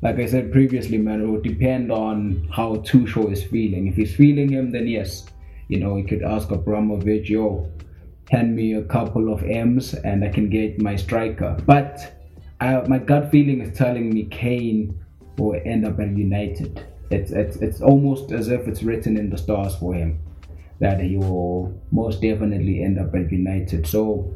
Like 0.00 0.18
I 0.18 0.26
said 0.26 0.52
previously, 0.52 0.98
man, 0.98 1.22
it 1.22 1.26
will 1.26 1.40
depend 1.40 1.90
on 1.90 2.48
how 2.52 2.76
Tuchel 2.76 3.32
is 3.32 3.42
feeling. 3.42 3.88
If 3.88 3.96
he's 3.96 4.14
feeling 4.14 4.48
him, 4.48 4.70
then 4.70 4.86
yes, 4.86 5.26
you 5.68 5.80
know, 5.80 5.96
he 5.96 6.04
could 6.04 6.22
ask 6.22 6.50
Abramovich, 6.50 7.28
yo, 7.28 7.68
hand 8.30 8.54
me 8.54 8.74
a 8.74 8.82
couple 8.82 9.32
of 9.32 9.42
M's 9.42 9.94
and 9.94 10.24
I 10.24 10.28
can 10.28 10.50
get 10.50 10.80
my 10.80 10.94
striker. 10.96 11.56
But 11.66 12.14
I, 12.60 12.80
my 12.86 12.98
gut 12.98 13.30
feeling 13.30 13.60
is 13.60 13.76
telling 13.76 14.10
me 14.10 14.24
Kane 14.24 14.98
will 15.36 15.60
end 15.64 15.84
up 15.86 15.98
at 15.98 16.16
United. 16.16 16.84
It's, 17.10 17.30
it's 17.30 17.56
it's 17.56 17.80
almost 17.80 18.32
as 18.32 18.48
if 18.48 18.68
it's 18.68 18.82
written 18.82 19.16
in 19.16 19.30
the 19.30 19.38
stars 19.38 19.74
for 19.76 19.94
him 19.94 20.20
that 20.78 21.00
he 21.00 21.16
will 21.16 21.72
most 21.90 22.20
definitely 22.20 22.82
end 22.82 22.98
up 22.98 23.14
at 23.14 23.32
United. 23.32 23.86
So 23.86 24.32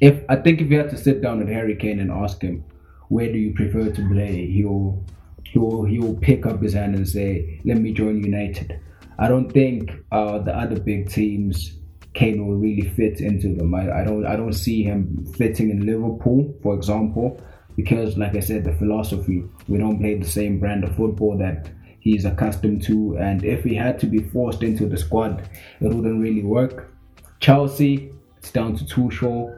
if 0.00 0.22
I 0.28 0.36
think 0.36 0.60
if 0.60 0.70
you 0.70 0.78
had 0.78 0.90
to 0.90 0.98
sit 0.98 1.22
down 1.22 1.38
with 1.38 1.48
Harry 1.48 1.76
Kane 1.76 2.00
and 2.00 2.10
ask 2.10 2.42
him 2.42 2.64
where 3.08 3.30
do 3.32 3.38
you 3.38 3.52
prefer 3.54 3.90
to 3.90 4.08
play, 4.08 4.46
he'll 4.46 5.04
he'll 5.44 5.84
he'll 5.84 6.14
pick 6.16 6.46
up 6.46 6.62
his 6.62 6.74
hand 6.74 6.94
and 6.94 7.08
say, 7.08 7.60
"Let 7.64 7.78
me 7.78 7.92
join 7.92 8.22
United." 8.22 8.80
I 9.18 9.28
don't 9.28 9.50
think 9.50 9.90
uh, 10.12 10.38
the 10.38 10.56
other 10.56 10.78
big 10.78 11.10
teams 11.10 11.78
Kane 12.14 12.46
will 12.46 12.56
really 12.56 12.88
fit 12.90 13.20
into 13.20 13.54
them. 13.54 13.74
I, 13.74 14.00
I 14.00 14.04
don't 14.04 14.26
I 14.26 14.36
don't 14.36 14.52
see 14.52 14.82
him 14.82 15.26
fitting 15.36 15.70
in 15.70 15.86
Liverpool, 15.86 16.54
for 16.62 16.74
example, 16.74 17.40
because 17.76 18.16
like 18.16 18.34
I 18.34 18.40
said, 18.40 18.64
the 18.64 18.72
philosophy 18.74 19.44
we 19.68 19.78
don't 19.78 19.98
play 19.98 20.14
the 20.16 20.28
same 20.28 20.58
brand 20.58 20.84
of 20.84 20.96
football 20.96 21.36
that 21.38 21.70
he's 22.00 22.24
accustomed 22.24 22.82
to, 22.84 23.16
and 23.18 23.44
if 23.44 23.64
he 23.64 23.74
had 23.74 23.98
to 24.00 24.06
be 24.06 24.18
forced 24.18 24.62
into 24.62 24.86
the 24.86 24.96
squad, 24.96 25.48
it 25.80 25.86
wouldn't 25.86 26.20
really 26.20 26.42
work. 26.42 26.92
Chelsea, 27.40 28.10
it's 28.38 28.50
down 28.50 28.74
to 28.76 28.84
Tuchel. 28.84 29.54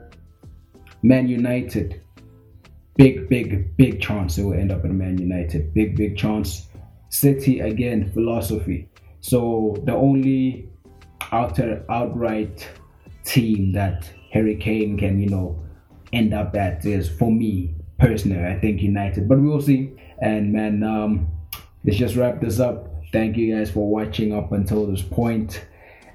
Man 1.03 1.29
United, 1.29 2.03
big, 3.01 3.31
big, 3.31 3.75
big 3.79 3.99
chance 3.99 4.37
it 4.37 4.43
will 4.43 4.53
end 4.53 4.71
up 4.71 4.85
in 4.85 4.99
Man 4.99 5.17
United. 5.17 5.73
Big, 5.73 5.97
big 5.97 6.19
chance. 6.19 6.67
City 7.09 7.61
again, 7.61 8.13
philosophy. 8.13 8.91
So 9.23 9.75
the 9.87 9.95
only 9.95 10.69
outer 11.33 11.83
outright 11.89 12.69
team 13.25 13.73
that 13.73 14.11
Harry 14.33 14.55
Kane 14.55 14.99
can, 14.99 15.19
you 15.19 15.31
know, 15.31 15.65
end 16.13 16.35
up 16.35 16.55
at 16.55 16.85
is 16.85 17.09
for 17.09 17.33
me 17.33 17.75
personally. 17.99 18.45
I 18.45 18.61
think 18.61 18.83
United, 18.83 19.31
but 19.31 19.41
we'll 19.41 19.63
see. 19.63 19.95
And 20.21 20.53
man, 20.53 20.83
um, 20.83 21.27
let's 21.87 21.97
just 21.97 22.17
wrap 22.17 22.43
this 22.43 22.61
up. 22.61 22.87
Thank 23.15 23.39
you 23.39 23.57
guys 23.57 23.71
for 23.71 23.89
watching 23.89 24.35
up 24.35 24.53
until 24.53 24.87
this 24.87 25.01
point. 25.01 25.65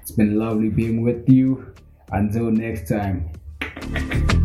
It's 0.02 0.12
been 0.12 0.38
lovely 0.38 0.68
being 0.68 1.02
with 1.02 1.28
you. 1.28 1.74
Until 2.12 2.52
next 2.52 2.88
time. 2.88 4.35